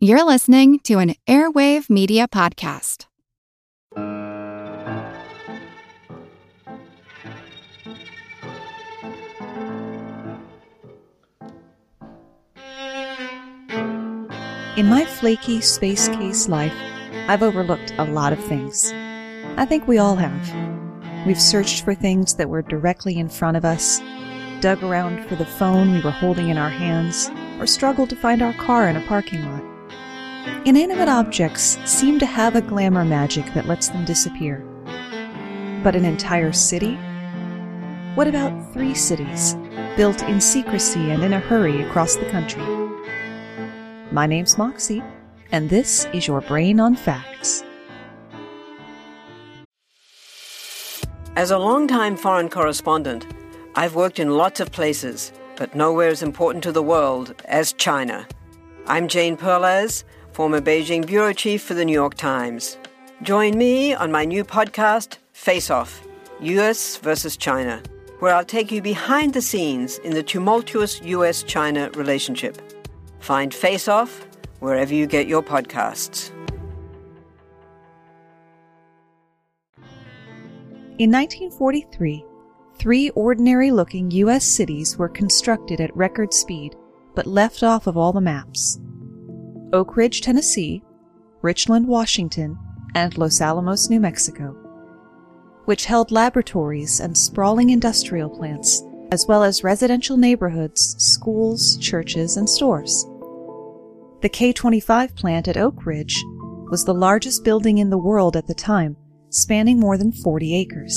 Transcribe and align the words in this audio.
You're 0.00 0.24
listening 0.24 0.78
to 0.84 1.00
an 1.00 1.16
Airwave 1.26 1.90
Media 1.90 2.28
Podcast. 2.28 3.06
In 14.76 14.86
my 14.86 15.04
flaky 15.04 15.60
space 15.60 16.06
case 16.06 16.48
life, 16.48 16.72
I've 17.26 17.42
overlooked 17.42 17.92
a 17.98 18.04
lot 18.04 18.32
of 18.32 18.38
things. 18.44 18.92
I 19.56 19.66
think 19.68 19.88
we 19.88 19.98
all 19.98 20.14
have. 20.14 21.26
We've 21.26 21.42
searched 21.42 21.84
for 21.84 21.96
things 21.96 22.34
that 22.34 22.48
were 22.48 22.62
directly 22.62 23.18
in 23.18 23.28
front 23.28 23.56
of 23.56 23.64
us, 23.64 23.98
dug 24.60 24.80
around 24.84 25.28
for 25.28 25.34
the 25.34 25.44
phone 25.44 25.90
we 25.90 26.00
were 26.02 26.12
holding 26.12 26.50
in 26.50 26.56
our 26.56 26.70
hands, 26.70 27.28
or 27.58 27.66
struggled 27.66 28.10
to 28.10 28.16
find 28.16 28.42
our 28.42 28.54
car 28.54 28.88
in 28.88 28.94
a 28.94 29.04
parking 29.08 29.44
lot. 29.44 29.77
Inanimate 30.68 31.08
objects 31.08 31.78
seem 31.86 32.18
to 32.18 32.26
have 32.26 32.54
a 32.54 32.60
glamour 32.60 33.02
magic 33.02 33.54
that 33.54 33.64
lets 33.64 33.88
them 33.88 34.04
disappear. 34.04 34.62
But 35.82 35.96
an 35.96 36.04
entire 36.04 36.52
city? 36.52 36.96
What 38.14 38.28
about 38.28 38.74
three 38.74 38.92
cities, 38.92 39.56
built 39.96 40.22
in 40.24 40.42
secrecy 40.42 41.10
and 41.10 41.24
in 41.24 41.32
a 41.32 41.40
hurry 41.40 41.80
across 41.80 42.16
the 42.16 42.28
country? 42.28 42.62
My 44.12 44.26
name's 44.26 44.58
Moxie, 44.58 45.02
and 45.52 45.70
this 45.70 46.06
is 46.12 46.26
your 46.26 46.42
Brain 46.42 46.80
on 46.80 46.96
Facts. 46.96 47.64
As 51.34 51.50
a 51.50 51.56
longtime 51.56 52.18
foreign 52.18 52.50
correspondent, 52.50 53.26
I've 53.74 53.94
worked 53.94 54.18
in 54.18 54.36
lots 54.36 54.60
of 54.60 54.70
places, 54.70 55.32
but 55.56 55.74
nowhere 55.74 56.08
as 56.08 56.22
important 56.22 56.62
to 56.64 56.72
the 56.72 56.82
world 56.82 57.34
as 57.46 57.72
China. 57.72 58.28
I'm 58.86 59.08
Jane 59.08 59.38
Perlez, 59.38 60.04
former 60.38 60.60
Beijing 60.60 61.04
bureau 61.04 61.32
chief 61.32 61.64
for 61.64 61.74
the 61.74 61.84
New 61.84 61.92
York 61.92 62.14
Times. 62.14 62.78
Join 63.22 63.58
me 63.58 63.92
on 63.92 64.12
my 64.12 64.24
new 64.24 64.44
podcast, 64.44 65.18
Face 65.32 65.68
Off 65.68 66.06
US 66.38 66.96
versus 66.98 67.36
China, 67.36 67.82
where 68.20 68.32
I'll 68.32 68.44
take 68.44 68.70
you 68.70 68.80
behind 68.80 69.34
the 69.34 69.42
scenes 69.42 69.98
in 69.98 70.14
the 70.14 70.22
tumultuous 70.22 71.02
US 71.02 71.42
China 71.42 71.90
relationship. 71.96 72.56
Find 73.18 73.52
Face 73.52 73.88
Off 73.88 74.28
wherever 74.60 74.94
you 74.94 75.08
get 75.08 75.26
your 75.26 75.42
podcasts. 75.42 76.30
In 81.00 81.10
1943, 81.10 82.24
three 82.78 83.10
ordinary 83.10 83.72
looking 83.72 84.08
U.S. 84.12 84.44
cities 84.44 84.96
were 84.96 85.08
constructed 85.08 85.80
at 85.80 85.96
record 85.96 86.32
speed 86.32 86.76
but 87.16 87.26
left 87.26 87.64
off 87.64 87.88
of 87.88 87.96
all 87.96 88.12
the 88.12 88.20
maps 88.20 88.78
Oak 89.72 89.96
Ridge, 89.96 90.22
Tennessee, 90.22 90.82
Richland, 91.42 91.86
Washington, 91.86 92.58
and 92.94 93.16
Los 93.18 93.40
Alamos, 93.40 93.90
New 93.90 94.00
Mexico, 94.00 94.56
which 95.66 95.84
held 95.84 96.10
laboratories 96.10 97.00
and 97.00 97.16
sprawling 97.16 97.70
industrial 97.70 98.30
plants, 98.30 98.82
as 99.12 99.26
well 99.28 99.44
as 99.44 99.62
residential 99.62 100.16
neighborhoods, 100.16 100.96
schools, 100.98 101.76
churches, 101.78 102.38
and 102.38 102.48
stores. 102.48 103.04
The 104.22 104.30
K 104.30 104.54
25 104.54 105.14
plant 105.14 105.48
at 105.48 105.58
Oak 105.58 105.84
Ridge 105.84 106.16
was 106.70 106.84
the 106.84 106.94
largest 106.94 107.44
building 107.44 107.78
in 107.78 107.90
the 107.90 107.98
world 107.98 108.36
at 108.36 108.46
the 108.46 108.54
time, 108.54 108.96
spanning 109.28 109.78
more 109.78 109.98
than 109.98 110.12
40 110.12 110.56
acres. 110.56 110.96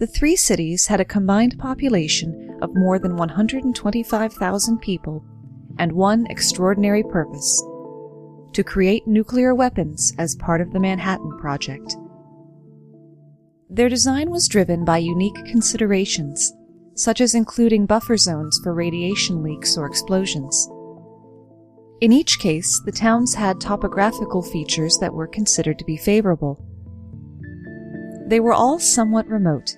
The 0.00 0.08
three 0.08 0.34
cities 0.34 0.86
had 0.86 1.00
a 1.00 1.04
combined 1.04 1.56
population 1.58 2.58
of 2.62 2.74
more 2.74 2.98
than 2.98 3.16
125,000 3.16 4.78
people 4.78 5.24
and 5.80 5.90
one 5.92 6.26
extraordinary 6.28 7.02
purpose 7.02 7.64
to 8.52 8.62
create 8.62 9.06
nuclear 9.06 9.54
weapons 9.54 10.12
as 10.18 10.34
part 10.36 10.60
of 10.60 10.72
the 10.72 10.78
Manhattan 10.78 11.38
Project. 11.38 11.96
Their 13.70 13.88
design 13.88 14.30
was 14.30 14.46
driven 14.46 14.84
by 14.84 14.98
unique 14.98 15.42
considerations, 15.46 16.52
such 16.94 17.22
as 17.22 17.34
including 17.34 17.86
buffer 17.86 18.18
zones 18.18 18.60
for 18.62 18.74
radiation 18.74 19.42
leaks 19.42 19.78
or 19.78 19.86
explosions. 19.86 20.68
In 22.02 22.12
each 22.12 22.38
case, 22.40 22.82
the 22.84 22.92
towns 22.92 23.34
had 23.34 23.58
topographical 23.58 24.42
features 24.42 24.98
that 25.00 25.14
were 25.14 25.28
considered 25.28 25.78
to 25.78 25.84
be 25.86 25.96
favorable. 25.96 26.62
They 28.26 28.40
were 28.40 28.52
all 28.52 28.78
somewhat 28.78 29.28
remote. 29.28 29.76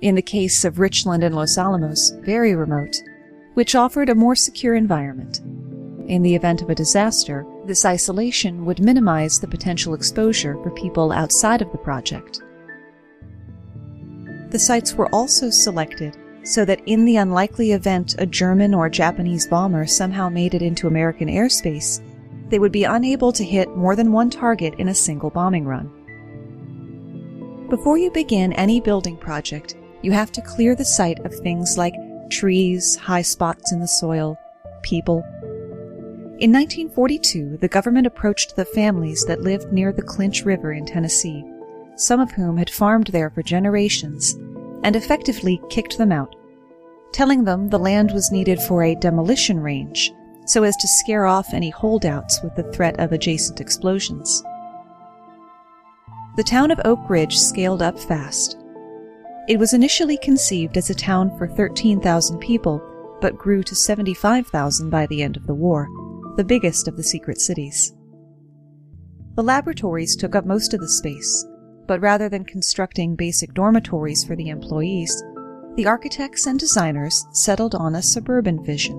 In 0.00 0.14
the 0.14 0.22
case 0.22 0.64
of 0.64 0.78
Richland 0.78 1.22
and 1.22 1.34
Los 1.34 1.58
Alamos, 1.58 2.12
very 2.20 2.54
remote, 2.54 2.96
which 3.58 3.74
offered 3.74 4.08
a 4.08 4.14
more 4.14 4.36
secure 4.36 4.76
environment. 4.76 5.40
In 6.08 6.22
the 6.22 6.36
event 6.36 6.62
of 6.62 6.70
a 6.70 6.76
disaster, 6.76 7.44
this 7.64 7.84
isolation 7.84 8.64
would 8.64 8.78
minimize 8.78 9.40
the 9.40 9.48
potential 9.48 9.94
exposure 9.94 10.54
for 10.62 10.70
people 10.70 11.10
outside 11.10 11.60
of 11.60 11.72
the 11.72 11.78
project. 11.78 12.40
The 14.50 14.60
sites 14.60 14.94
were 14.94 15.12
also 15.12 15.50
selected 15.50 16.16
so 16.44 16.64
that 16.66 16.86
in 16.86 17.04
the 17.04 17.16
unlikely 17.16 17.72
event 17.72 18.14
a 18.20 18.26
German 18.26 18.74
or 18.74 18.88
Japanese 18.88 19.48
bomber 19.48 19.88
somehow 19.88 20.28
made 20.28 20.54
it 20.54 20.62
into 20.62 20.86
American 20.86 21.26
airspace, 21.26 22.00
they 22.50 22.60
would 22.60 22.70
be 22.70 22.84
unable 22.84 23.32
to 23.32 23.42
hit 23.42 23.76
more 23.76 23.96
than 23.96 24.12
one 24.12 24.30
target 24.30 24.74
in 24.78 24.86
a 24.86 24.94
single 24.94 25.30
bombing 25.30 25.64
run. 25.64 25.90
Before 27.68 27.98
you 27.98 28.12
begin 28.12 28.52
any 28.52 28.80
building 28.80 29.16
project, 29.16 29.74
you 30.02 30.12
have 30.12 30.30
to 30.30 30.42
clear 30.42 30.76
the 30.76 30.84
site 30.84 31.18
of 31.26 31.34
things 31.34 31.76
like 31.76 31.94
trees, 32.30 32.96
high 32.96 33.22
spots 33.22 33.72
in 33.72 33.80
the 33.80 33.88
soil, 33.88 34.38
people. 34.82 35.24
In 36.38 36.52
1942, 36.52 37.58
the 37.58 37.68
government 37.68 38.06
approached 38.06 38.54
the 38.54 38.64
families 38.64 39.24
that 39.26 39.42
lived 39.42 39.72
near 39.72 39.92
the 39.92 40.02
Clinch 40.02 40.44
River 40.44 40.72
in 40.72 40.86
Tennessee, 40.86 41.44
some 41.96 42.20
of 42.20 42.30
whom 42.30 42.56
had 42.56 42.70
farmed 42.70 43.08
there 43.08 43.30
for 43.30 43.42
generations, 43.42 44.34
and 44.84 44.94
effectively 44.94 45.60
kicked 45.68 45.98
them 45.98 46.12
out 46.12 46.34
telling 47.12 47.44
them 47.44 47.68
the 47.68 47.78
land 47.78 48.12
was 48.12 48.30
needed 48.30 48.60
for 48.60 48.82
a 48.82 48.94
demolition 48.94 49.60
range 49.60 50.12
so 50.46 50.62
as 50.62 50.76
to 50.76 50.88
scare 50.88 51.26
off 51.26 51.52
any 51.52 51.70
holdouts 51.70 52.40
with 52.42 52.54
the 52.56 52.62
threat 52.72 52.98
of 52.98 53.12
adjacent 53.12 53.60
explosions. 53.60 54.42
The 56.36 56.44
town 56.44 56.70
of 56.70 56.80
Oak 56.84 57.00
Ridge 57.10 57.36
scaled 57.36 57.82
up 57.82 57.98
fast. 57.98 58.56
It 59.48 59.58
was 59.58 59.72
initially 59.72 60.18
conceived 60.18 60.76
as 60.76 60.90
a 60.90 60.94
town 60.94 61.34
for 61.38 61.48
13,000 61.48 62.38
people, 62.38 62.82
but 63.22 63.38
grew 63.38 63.62
to 63.62 63.74
75,000 63.74 64.90
by 64.90 65.06
the 65.06 65.22
end 65.22 65.38
of 65.38 65.46
the 65.46 65.54
war, 65.54 65.88
the 66.36 66.44
biggest 66.44 66.86
of 66.86 66.98
the 66.98 67.02
secret 67.02 67.40
cities. 67.40 67.94
The 69.36 69.42
laboratories 69.42 70.16
took 70.16 70.34
up 70.34 70.44
most 70.44 70.74
of 70.74 70.80
the 70.80 70.88
space, 70.88 71.46
but 71.86 72.02
rather 72.02 72.28
than 72.28 72.44
constructing 72.44 73.16
basic 73.16 73.54
dormitories 73.54 74.22
for 74.22 74.36
the 74.36 74.50
employees, 74.50 75.24
the 75.76 75.86
architects 75.86 76.46
and 76.46 76.60
designers 76.60 77.24
settled 77.32 77.74
on 77.74 77.94
a 77.94 78.02
suburban 78.02 78.62
vision. 78.62 78.96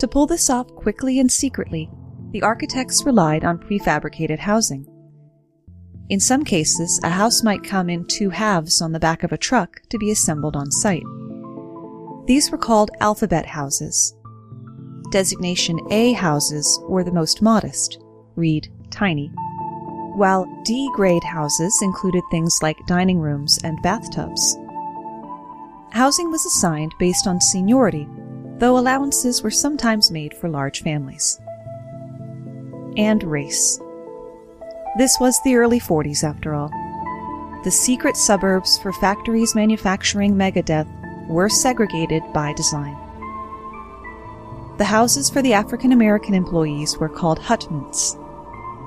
To 0.00 0.08
pull 0.10 0.26
this 0.26 0.50
off 0.50 0.66
quickly 0.74 1.18
and 1.18 1.32
secretly, 1.32 1.90
the 2.32 2.42
architects 2.42 3.06
relied 3.06 3.42
on 3.42 3.58
prefabricated 3.58 4.40
housing. 4.40 4.86
In 6.08 6.20
some 6.20 6.42
cases, 6.42 6.98
a 7.02 7.10
house 7.10 7.42
might 7.42 7.62
come 7.62 7.90
in 7.90 8.06
two 8.06 8.30
halves 8.30 8.80
on 8.80 8.92
the 8.92 9.00
back 9.00 9.22
of 9.22 9.32
a 9.32 9.36
truck 9.36 9.82
to 9.90 9.98
be 9.98 10.10
assembled 10.10 10.56
on 10.56 10.70
site. 10.70 11.04
These 12.26 12.50
were 12.50 12.58
called 12.58 12.90
alphabet 13.00 13.44
houses. 13.44 14.14
Designation 15.10 15.78
A 15.90 16.12
houses 16.12 16.80
were 16.88 17.04
the 17.04 17.12
most 17.12 17.42
modest, 17.42 17.98
read 18.36 18.72
tiny, 18.90 19.28
while 20.14 20.46
D 20.64 20.88
grade 20.94 21.24
houses 21.24 21.78
included 21.82 22.22
things 22.30 22.58
like 22.62 22.86
dining 22.86 23.18
rooms 23.18 23.58
and 23.62 23.80
bathtubs. 23.82 24.56
Housing 25.90 26.30
was 26.30 26.44
assigned 26.46 26.94
based 26.98 27.26
on 27.26 27.40
seniority, 27.40 28.08
though 28.58 28.78
allowances 28.78 29.42
were 29.42 29.50
sometimes 29.50 30.10
made 30.10 30.34
for 30.34 30.48
large 30.48 30.82
families. 30.82 31.38
And 32.96 33.22
race. 33.24 33.78
This 34.98 35.20
was 35.20 35.40
the 35.44 35.54
early 35.54 35.78
40s, 35.78 36.24
after 36.24 36.54
all. 36.54 36.72
The 37.62 37.70
secret 37.70 38.16
suburbs 38.16 38.78
for 38.78 38.92
factories 38.92 39.54
manufacturing 39.54 40.34
megadeath 40.34 40.88
were 41.28 41.48
segregated 41.48 42.24
by 42.32 42.52
design. 42.54 42.96
The 44.78 44.84
houses 44.84 45.30
for 45.30 45.40
the 45.40 45.52
African 45.52 45.92
American 45.92 46.34
employees 46.34 46.98
were 46.98 47.08
called 47.08 47.38
hutments, 47.38 48.16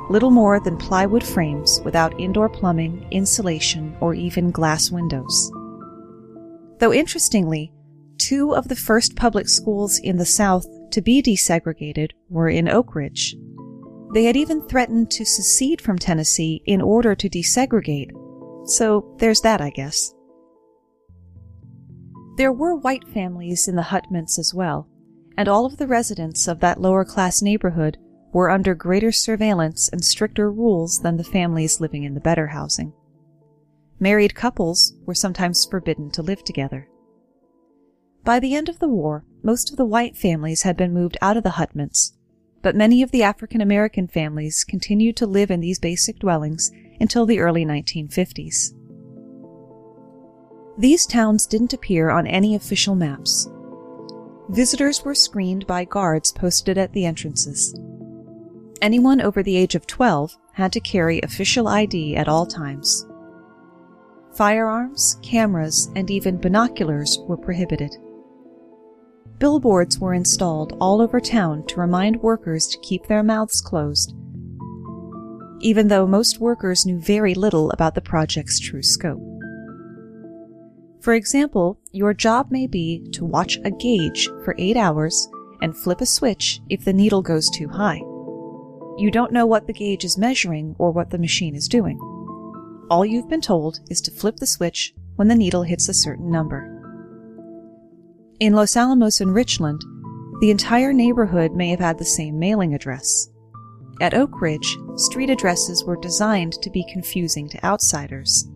little 0.09 0.31
more 0.31 0.59
than 0.59 0.75
plywood 0.75 1.23
frames 1.23 1.79
without 1.85 2.19
indoor 2.19 2.49
plumbing, 2.49 3.07
insulation, 3.11 3.95
or 4.01 4.13
even 4.13 4.51
glass 4.51 4.91
windows. 4.91 5.49
Though 6.79 6.91
interestingly, 6.91 7.71
two 8.17 8.53
of 8.53 8.67
the 8.67 8.75
first 8.75 9.15
public 9.15 9.47
schools 9.47 9.97
in 9.97 10.17
the 10.17 10.25
South 10.25 10.65
to 10.91 11.01
be 11.01 11.21
desegregated 11.21 12.11
were 12.27 12.49
in 12.49 12.67
Oak 12.67 12.95
Ridge. 12.95 13.33
They 14.13 14.25
had 14.25 14.35
even 14.35 14.67
threatened 14.67 15.09
to 15.11 15.25
secede 15.25 15.81
from 15.81 15.97
Tennessee 15.97 16.61
in 16.65 16.81
order 16.81 17.15
to 17.15 17.29
desegregate, 17.29 18.11
so 18.65 19.15
there's 19.19 19.41
that, 19.41 19.61
I 19.61 19.69
guess. 19.69 20.13
There 22.37 22.51
were 22.51 22.75
white 22.75 23.07
families 23.07 23.67
in 23.67 23.75
the 23.75 23.83
Hutments 23.83 24.37
as 24.37 24.53
well, 24.53 24.87
and 25.37 25.47
all 25.47 25.65
of 25.65 25.77
the 25.77 25.87
residents 25.87 26.47
of 26.47 26.59
that 26.59 26.81
lower 26.81 27.05
class 27.05 27.41
neighborhood 27.41 27.97
were 28.33 28.49
under 28.49 28.75
greater 28.75 29.11
surveillance 29.11 29.89
and 29.89 30.03
stricter 30.03 30.51
rules 30.51 30.99
than 30.99 31.17
the 31.17 31.23
families 31.23 31.79
living 31.79 32.03
in 32.03 32.13
the 32.13 32.19
better 32.19 32.47
housing. 32.47 32.93
Married 33.99 34.35
couples 34.35 34.95
were 35.05 35.13
sometimes 35.13 35.65
forbidden 35.65 36.09
to 36.11 36.21
live 36.21 36.43
together. 36.43 36.89
By 38.23 38.39
the 38.39 38.55
end 38.55 38.67
of 38.67 38.79
the 38.79 38.87
war, 38.87 39.25
most 39.43 39.71
of 39.71 39.77
the 39.77 39.85
white 39.85 40.17
families 40.17 40.63
had 40.63 40.75
been 40.75 40.93
moved 40.93 41.17
out 41.21 41.37
of 41.37 41.43
the 41.43 41.51
hutments, 41.51 42.13
but 42.61 42.75
many 42.75 43.01
of 43.01 43.11
the 43.11 43.23
African 43.23 43.61
American 43.61 44.07
families 44.07 44.63
continued 44.63 45.15
to 45.17 45.25
live 45.25 45.51
in 45.51 45.59
these 45.59 45.79
basic 45.79 46.19
dwellings 46.19 46.71
until 46.99 47.25
the 47.25 47.39
early 47.39 47.65
1950s. 47.65 48.73
These 50.77 51.05
towns 51.05 51.45
didn't 51.45 51.73
appear 51.73 52.09
on 52.09 52.27
any 52.27 52.55
official 52.55 52.95
maps. 52.95 53.49
Visitors 54.49 55.03
were 55.03 55.15
screened 55.15 55.65
by 55.67 55.85
guards 55.85 56.31
posted 56.31 56.77
at 56.77 56.93
the 56.93 57.05
entrances. 57.05 57.77
Anyone 58.81 59.21
over 59.21 59.43
the 59.43 59.55
age 59.55 59.75
of 59.75 59.85
12 59.85 60.37
had 60.53 60.73
to 60.73 60.79
carry 60.79 61.21
official 61.21 61.67
ID 61.67 62.15
at 62.15 62.27
all 62.27 62.45
times. 62.45 63.05
Firearms, 64.33 65.19
cameras, 65.21 65.91
and 65.95 66.09
even 66.09 66.37
binoculars 66.37 67.19
were 67.27 67.37
prohibited. 67.37 67.95
Billboards 69.41 69.97
were 69.97 70.13
installed 70.13 70.77
all 70.79 71.01
over 71.01 71.19
town 71.19 71.65
to 71.65 71.79
remind 71.79 72.21
workers 72.21 72.67
to 72.67 72.77
keep 72.81 73.07
their 73.07 73.23
mouths 73.23 73.59
closed, 73.59 74.13
even 75.61 75.87
though 75.87 76.05
most 76.05 76.39
workers 76.39 76.85
knew 76.85 76.99
very 76.99 77.33
little 77.33 77.71
about 77.71 77.95
the 77.95 78.01
project's 78.01 78.59
true 78.59 78.83
scope. 78.83 79.19
For 81.01 81.15
example, 81.15 81.79
your 81.91 82.13
job 82.13 82.51
may 82.51 82.67
be 82.67 83.03
to 83.13 83.25
watch 83.25 83.57
a 83.65 83.71
gauge 83.71 84.27
for 84.45 84.53
eight 84.59 84.77
hours 84.77 85.27
and 85.59 85.75
flip 85.75 86.01
a 86.01 86.05
switch 86.05 86.61
if 86.69 86.85
the 86.85 86.93
needle 86.93 87.23
goes 87.23 87.49
too 87.49 87.67
high. 87.67 87.97
You 88.99 89.09
don't 89.11 89.33
know 89.33 89.47
what 89.47 89.65
the 89.65 89.73
gauge 89.73 90.05
is 90.05 90.19
measuring 90.19 90.75
or 90.77 90.91
what 90.91 91.09
the 91.09 91.17
machine 91.17 91.55
is 91.55 91.67
doing. 91.67 91.97
All 92.91 93.03
you've 93.03 93.27
been 93.27 93.41
told 93.41 93.79
is 93.89 94.01
to 94.01 94.11
flip 94.11 94.35
the 94.35 94.45
switch 94.45 94.93
when 95.15 95.29
the 95.29 95.35
needle 95.35 95.63
hits 95.63 95.89
a 95.89 95.95
certain 95.95 96.29
number. 96.29 96.70
In 98.41 98.53
Los 98.53 98.75
Alamos 98.75 99.21
and 99.21 99.35
Richland, 99.35 99.83
the 100.39 100.49
entire 100.49 100.93
neighborhood 100.93 101.51
may 101.51 101.69
have 101.69 101.79
had 101.79 101.99
the 101.99 102.03
same 102.03 102.39
mailing 102.39 102.73
address. 102.73 103.29
At 104.01 104.15
Oak 104.15 104.41
Ridge, 104.41 104.79
street 104.95 105.29
addresses 105.29 105.83
were 105.85 105.95
designed 106.01 106.53
to 106.53 106.71
be 106.71 106.83
confusing 106.91 107.47
to 107.49 107.63
outsiders. 107.63 108.49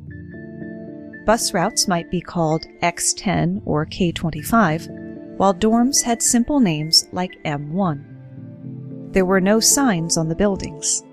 Bus 1.27 1.53
routes 1.53 1.87
might 1.87 2.09
be 2.09 2.19
called 2.19 2.65
X10 2.81 3.61
or 3.63 3.85
K25, 3.85 5.37
while 5.37 5.53
dorms 5.53 6.01
had 6.01 6.23
simple 6.23 6.59
names 6.59 7.07
like 7.11 7.43
M1. 7.45 9.13
There 9.13 9.25
were 9.25 9.39
no 9.39 9.59
signs 9.59 10.17
on 10.17 10.29
the 10.29 10.35
buildings. 10.35 11.03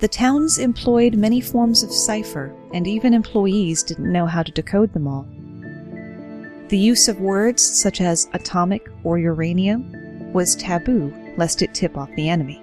The 0.00 0.08
towns 0.08 0.58
employed 0.58 1.14
many 1.14 1.40
forms 1.40 1.84
of 1.84 1.92
cipher, 1.92 2.52
and 2.74 2.88
even 2.88 3.14
employees 3.14 3.84
didn't 3.84 4.10
know 4.10 4.26
how 4.26 4.42
to 4.42 4.50
decode 4.50 4.92
them 4.92 5.06
all. 5.06 5.24
The 6.72 6.78
use 6.78 7.06
of 7.06 7.20
words 7.20 7.62
such 7.62 8.00
as 8.00 8.30
atomic 8.32 8.88
or 9.04 9.18
uranium 9.18 10.32
was 10.32 10.56
taboo 10.56 11.12
lest 11.36 11.60
it 11.60 11.74
tip 11.74 11.98
off 11.98 12.08
the 12.16 12.30
enemy. 12.30 12.56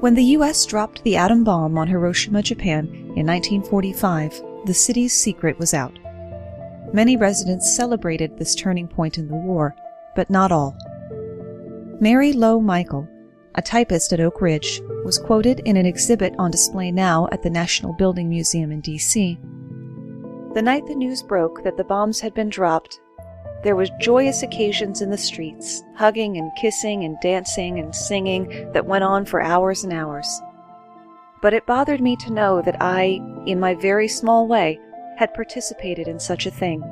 When 0.00 0.14
the 0.14 0.24
US 0.38 0.64
dropped 0.64 1.04
the 1.04 1.16
atom 1.16 1.44
bomb 1.44 1.76
on 1.76 1.88
Hiroshima, 1.88 2.40
Japan 2.40 2.86
in 3.16 3.26
1945, 3.26 4.42
the 4.64 4.72
city's 4.72 5.12
secret 5.12 5.58
was 5.58 5.74
out. 5.74 5.92
Many 6.94 7.18
residents 7.18 7.76
celebrated 7.76 8.38
this 8.38 8.54
turning 8.54 8.88
point 8.88 9.18
in 9.18 9.28
the 9.28 9.34
war, 9.34 9.76
but 10.16 10.30
not 10.30 10.52
all. 10.52 10.74
Mary 12.00 12.32
Lowe 12.32 12.62
Michael, 12.62 13.06
a 13.56 13.60
typist 13.60 14.14
at 14.14 14.20
Oak 14.20 14.40
Ridge, 14.40 14.80
was 15.04 15.18
quoted 15.18 15.60
in 15.66 15.76
an 15.76 15.84
exhibit 15.84 16.34
on 16.38 16.50
display 16.50 16.90
now 16.90 17.28
at 17.30 17.42
the 17.42 17.50
National 17.50 17.92
Building 17.92 18.30
Museum 18.30 18.72
in 18.72 18.80
D.C. 18.80 19.38
The 20.54 20.62
night 20.62 20.86
the 20.86 20.94
news 20.94 21.22
broke 21.22 21.64
that 21.64 21.76
the 21.76 21.84
bombs 21.84 22.20
had 22.20 22.32
been 22.32 22.48
dropped, 22.48 23.00
there 23.64 23.74
was 23.76 23.90
joyous 23.98 24.42
occasions 24.42 25.00
in 25.00 25.08
the 25.08 25.16
streets, 25.16 25.82
hugging 25.96 26.36
and 26.36 26.54
kissing 26.54 27.04
and 27.04 27.18
dancing 27.22 27.80
and 27.80 27.94
singing 27.94 28.70
that 28.74 28.84
went 28.84 29.04
on 29.04 29.24
for 29.24 29.40
hours 29.40 29.84
and 29.84 29.92
hours. 29.92 30.42
But 31.40 31.54
it 31.54 31.64
bothered 31.64 32.02
me 32.02 32.14
to 32.16 32.32
know 32.32 32.60
that 32.60 32.76
I, 32.82 33.22
in 33.46 33.58
my 33.58 33.74
very 33.74 34.06
small 34.06 34.46
way, 34.46 34.78
had 35.16 35.32
participated 35.32 36.08
in 36.08 36.20
such 36.20 36.44
a 36.44 36.50
thing, 36.50 36.82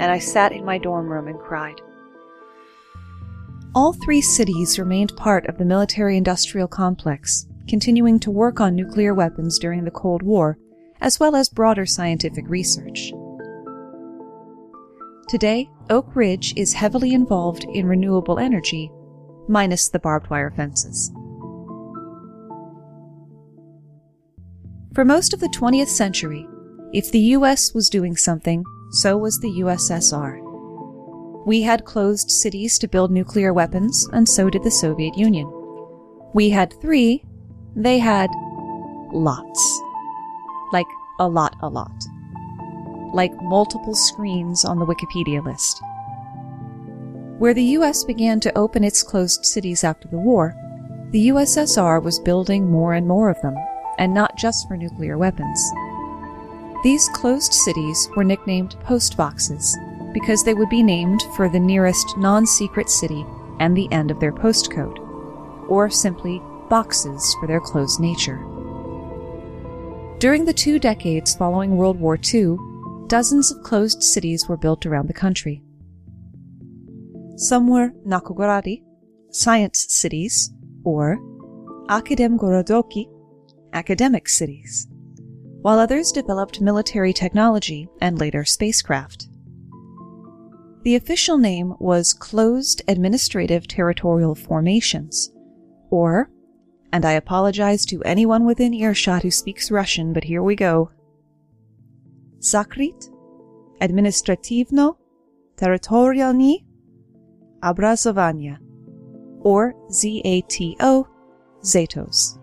and 0.00 0.10
I 0.10 0.18
sat 0.18 0.50
in 0.50 0.64
my 0.64 0.78
dorm 0.78 1.08
room 1.08 1.28
and 1.28 1.38
cried. 1.38 1.80
All 3.72 3.92
three 3.92 4.20
cities 4.20 4.80
remained 4.80 5.16
part 5.16 5.46
of 5.46 5.58
the 5.58 5.64
military 5.64 6.16
industrial 6.16 6.66
complex, 6.66 7.46
continuing 7.68 8.18
to 8.20 8.32
work 8.32 8.60
on 8.60 8.74
nuclear 8.74 9.14
weapons 9.14 9.60
during 9.60 9.84
the 9.84 9.92
Cold 9.92 10.24
War, 10.24 10.58
as 11.00 11.20
well 11.20 11.36
as 11.36 11.48
broader 11.48 11.86
scientific 11.86 12.48
research. 12.48 13.12
Today, 15.28 15.68
Oak 15.90 16.14
Ridge 16.14 16.54
is 16.56 16.72
heavily 16.72 17.12
involved 17.12 17.64
in 17.72 17.86
renewable 17.86 18.38
energy, 18.38 18.90
minus 19.48 19.88
the 19.88 19.98
barbed 19.98 20.30
wire 20.30 20.52
fences. 20.52 21.10
For 24.94 25.04
most 25.04 25.34
of 25.34 25.40
the 25.40 25.48
20th 25.48 25.88
century, 25.88 26.46
if 26.92 27.10
the 27.10 27.34
US 27.36 27.74
was 27.74 27.90
doing 27.90 28.16
something, 28.16 28.64
so 28.92 29.18
was 29.18 29.38
the 29.40 29.60
USSR. 29.60 30.40
We 31.44 31.62
had 31.62 31.84
closed 31.84 32.30
cities 32.30 32.78
to 32.78 32.88
build 32.88 33.10
nuclear 33.10 33.52
weapons, 33.52 34.08
and 34.12 34.28
so 34.28 34.48
did 34.48 34.62
the 34.62 34.70
Soviet 34.70 35.16
Union. 35.16 35.52
We 36.32 36.50
had 36.50 36.72
three, 36.80 37.24
they 37.74 37.98
had 37.98 38.30
lots. 39.12 39.75
Like 40.72 40.86
a 41.18 41.28
lot, 41.28 41.56
a 41.60 41.68
lot. 41.68 41.92
Like 43.12 43.32
multiple 43.42 43.94
screens 43.94 44.64
on 44.64 44.78
the 44.78 44.86
Wikipedia 44.86 45.44
list. 45.44 45.80
Where 47.38 47.54
the 47.54 47.76
US 47.78 48.04
began 48.04 48.40
to 48.40 48.58
open 48.58 48.82
its 48.82 49.02
closed 49.02 49.44
cities 49.44 49.84
after 49.84 50.08
the 50.08 50.18
war, 50.18 50.54
the 51.10 51.28
USSR 51.28 52.02
was 52.02 52.18
building 52.18 52.70
more 52.70 52.94
and 52.94 53.06
more 53.06 53.30
of 53.30 53.40
them, 53.42 53.54
and 53.98 54.12
not 54.12 54.36
just 54.36 54.66
for 54.66 54.76
nuclear 54.76 55.18
weapons. 55.18 55.62
These 56.82 57.08
closed 57.10 57.52
cities 57.52 58.08
were 58.16 58.24
nicknamed 58.24 58.78
post 58.80 59.16
boxes 59.16 59.76
because 60.12 60.44
they 60.44 60.54
would 60.54 60.70
be 60.70 60.82
named 60.82 61.22
for 61.36 61.48
the 61.48 61.60
nearest 61.60 62.16
non 62.16 62.46
secret 62.46 62.88
city 62.88 63.24
and 63.60 63.76
the 63.76 63.90
end 63.92 64.10
of 64.10 64.18
their 64.18 64.32
postcode, 64.32 64.98
or 65.68 65.90
simply 65.90 66.40
boxes 66.68 67.36
for 67.38 67.46
their 67.46 67.60
closed 67.60 68.00
nature. 68.00 68.55
During 70.18 70.46
the 70.46 70.54
two 70.54 70.78
decades 70.78 71.34
following 71.34 71.76
World 71.76 72.00
War 72.00 72.18
II, 72.32 72.56
dozens 73.06 73.52
of 73.52 73.62
closed 73.62 74.02
cities 74.02 74.48
were 74.48 74.56
built 74.56 74.86
around 74.86 75.08
the 75.08 75.12
country. 75.12 75.62
Some 77.36 77.68
were 77.68 77.92
Naukogrady, 78.06 78.82
science 79.30 79.84
cities, 79.90 80.54
or 80.84 81.18
Akademgorodoki, 81.90 83.10
academic 83.74 84.26
cities, 84.30 84.88
while 85.60 85.78
others 85.78 86.12
developed 86.12 86.62
military 86.62 87.12
technology 87.12 87.86
and 88.00 88.18
later 88.18 88.42
spacecraft. 88.42 89.28
The 90.84 90.96
official 90.96 91.36
name 91.36 91.74
was 91.78 92.14
Closed 92.14 92.80
Administrative 92.88 93.68
Territorial 93.68 94.34
Formations, 94.34 95.30
or, 95.90 96.30
and 96.92 97.04
I 97.04 97.12
apologize 97.12 97.84
to 97.86 98.02
anyone 98.04 98.44
within 98.44 98.74
earshot 98.74 99.22
who 99.22 99.30
speaks 99.30 99.70
Russian, 99.70 100.12
but 100.12 100.24
here 100.24 100.42
we 100.42 100.56
go. 100.56 100.90
Zakrit 102.40 103.10
Administrativno 103.80 104.96
Territorialny 105.56 106.64
Obrazovania, 107.62 108.58
or 109.40 109.74
ZATO, 109.90 111.08
Zatos. 111.62 112.38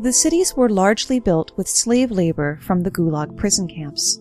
The 0.00 0.12
cities 0.12 0.56
were 0.56 0.70
largely 0.70 1.20
built 1.20 1.52
with 1.56 1.68
slave 1.68 2.10
labor 2.10 2.58
from 2.62 2.82
the 2.82 2.90
Gulag 2.90 3.36
prison 3.36 3.68
camps 3.68 4.20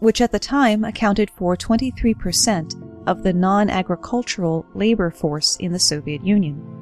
which 0.00 0.20
at 0.20 0.32
the 0.32 0.38
time 0.38 0.84
accounted 0.84 1.30
for 1.30 1.56
23% 1.56 3.06
of 3.06 3.22
the 3.22 3.32
non 3.32 3.70
agricultural 3.70 4.66
labor 4.74 5.10
force 5.10 5.56
in 5.56 5.72
the 5.72 5.78
Soviet 5.78 6.24
Union. 6.24 6.77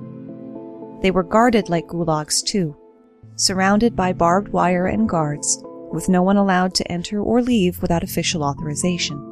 They 1.02 1.10
were 1.10 1.22
guarded 1.22 1.68
like 1.68 1.86
gulags 1.86 2.42
too, 2.42 2.76
surrounded 3.36 3.94
by 3.94 4.12
barbed 4.12 4.48
wire 4.48 4.86
and 4.86 5.08
guards, 5.08 5.62
with 5.92 6.08
no 6.08 6.22
one 6.22 6.36
allowed 6.36 6.74
to 6.74 6.92
enter 6.92 7.20
or 7.20 7.42
leave 7.42 7.80
without 7.80 8.02
official 8.02 8.42
authorization. 8.42 9.22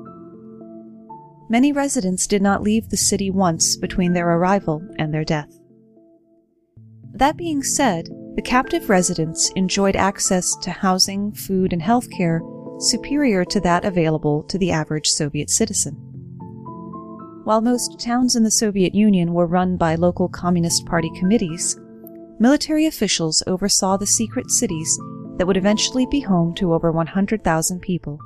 Many 1.48 1.72
residents 1.72 2.26
did 2.26 2.42
not 2.42 2.62
leave 2.62 2.88
the 2.88 2.96
city 2.96 3.30
once 3.30 3.76
between 3.76 4.12
their 4.12 4.28
arrival 4.28 4.82
and 4.98 5.12
their 5.12 5.24
death. 5.24 5.58
That 7.12 7.36
being 7.36 7.62
said, 7.62 8.08
the 8.34 8.42
captive 8.42 8.88
residents 8.88 9.50
enjoyed 9.54 9.94
access 9.94 10.56
to 10.62 10.70
housing, 10.70 11.32
food, 11.32 11.72
and 11.72 11.82
health 11.82 12.10
care 12.10 12.40
superior 12.78 13.44
to 13.44 13.60
that 13.60 13.84
available 13.84 14.42
to 14.44 14.58
the 14.58 14.72
average 14.72 15.08
Soviet 15.10 15.50
citizen. 15.50 16.13
While 17.44 17.60
most 17.60 18.00
towns 18.00 18.36
in 18.36 18.42
the 18.42 18.50
Soviet 18.50 18.94
Union 18.94 19.34
were 19.34 19.46
run 19.46 19.76
by 19.76 19.96
local 19.96 20.30
Communist 20.30 20.86
Party 20.86 21.10
committees, 21.14 21.78
military 22.38 22.86
officials 22.86 23.42
oversaw 23.46 23.98
the 23.98 24.06
secret 24.06 24.50
cities 24.50 24.98
that 25.36 25.46
would 25.46 25.58
eventually 25.58 26.06
be 26.10 26.20
home 26.20 26.54
to 26.54 26.72
over 26.72 26.90
100,000 26.90 27.80
people. 27.80 28.18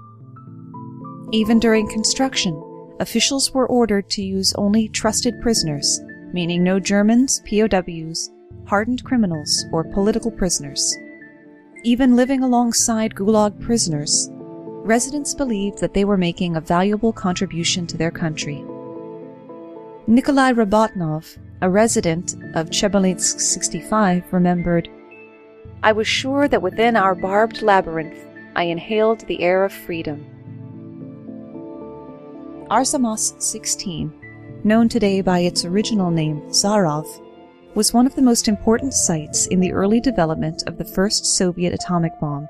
Even 1.32 1.58
during 1.58 1.88
construction, 1.88 2.62
officials 3.00 3.52
were 3.52 3.66
ordered 3.66 4.08
to 4.10 4.22
use 4.22 4.54
only 4.54 4.88
trusted 4.88 5.34
prisoners, 5.40 6.00
meaning 6.32 6.62
no 6.62 6.78
Germans, 6.78 7.42
POWs, 7.44 8.30
hardened 8.68 9.02
criminals, 9.02 9.66
or 9.72 9.82
political 9.82 10.30
prisoners. 10.30 10.96
Even 11.82 12.14
living 12.14 12.44
alongside 12.44 13.16
Gulag 13.16 13.60
prisoners, 13.60 14.28
residents 14.30 15.34
believed 15.34 15.80
that 15.80 15.92
they 15.92 16.04
were 16.04 16.16
making 16.16 16.54
a 16.54 16.60
valuable 16.60 17.12
contribution 17.12 17.84
to 17.88 17.96
their 17.96 18.12
country. 18.12 18.64
Nikolai 20.10 20.52
Rabatnov, 20.52 21.36
a 21.60 21.68
resident 21.68 22.32
of 22.54 22.70
Chelyabinsk 22.70 23.38
65, 23.42 24.24
remembered, 24.32 24.88
I 25.82 25.92
was 25.92 26.08
sure 26.08 26.48
that 26.48 26.62
within 26.62 26.96
our 26.96 27.14
barbed 27.14 27.60
labyrinth 27.60 28.18
I 28.56 28.62
inhaled 28.62 29.20
the 29.20 29.42
air 29.42 29.66
of 29.66 29.70
freedom. 29.70 30.24
Arzamas 32.70 33.34
16, 33.42 34.60
known 34.64 34.88
today 34.88 35.20
by 35.20 35.40
its 35.40 35.66
original 35.66 36.10
name 36.10 36.40
Sarov, 36.48 37.06
was 37.74 37.92
one 37.92 38.06
of 38.06 38.14
the 38.14 38.22
most 38.22 38.48
important 38.48 38.94
sites 38.94 39.46
in 39.48 39.60
the 39.60 39.74
early 39.74 40.00
development 40.00 40.62
of 40.66 40.78
the 40.78 40.86
first 40.86 41.26
Soviet 41.26 41.74
atomic 41.74 42.18
bomb, 42.18 42.48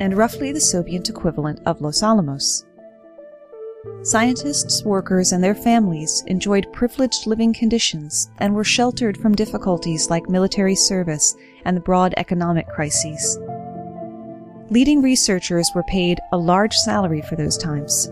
and 0.00 0.18
roughly 0.18 0.52
the 0.52 0.60
Soviet 0.60 1.08
equivalent 1.08 1.62
of 1.64 1.80
Los 1.80 2.02
Alamos. 2.02 2.66
Scientists, 4.02 4.84
workers, 4.84 5.32
and 5.32 5.42
their 5.42 5.54
families 5.54 6.22
enjoyed 6.26 6.72
privileged 6.72 7.26
living 7.26 7.54
conditions 7.54 8.30
and 8.38 8.54
were 8.54 8.64
sheltered 8.64 9.16
from 9.16 9.34
difficulties 9.34 10.10
like 10.10 10.28
military 10.28 10.74
service 10.74 11.34
and 11.64 11.76
the 11.76 11.80
broad 11.80 12.14
economic 12.16 12.68
crises. 12.68 13.38
Leading 14.70 15.02
researchers 15.02 15.70
were 15.74 15.82
paid 15.84 16.18
a 16.32 16.36
large 16.36 16.74
salary 16.74 17.22
for 17.22 17.36
those 17.36 17.58
times. 17.58 18.08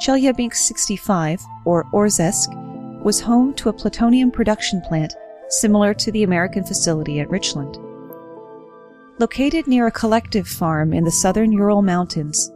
Chelyabinsk 0.00 0.54
65, 0.54 1.40
or 1.64 1.84
Ozersk, 1.92 3.02
was 3.02 3.20
home 3.20 3.54
to 3.54 3.68
a 3.68 3.72
plutonium 3.72 4.30
production 4.30 4.80
plant 4.82 5.14
similar 5.48 5.94
to 5.94 6.10
the 6.12 6.24
American 6.24 6.64
facility 6.64 7.20
at 7.20 7.30
Richland. 7.30 7.78
Located 9.18 9.66
near 9.66 9.86
a 9.86 9.92
collective 9.92 10.46
farm 10.46 10.92
in 10.92 11.04
the 11.04 11.10
southern 11.10 11.52
Ural 11.52 11.82
Mountains, 11.82 12.50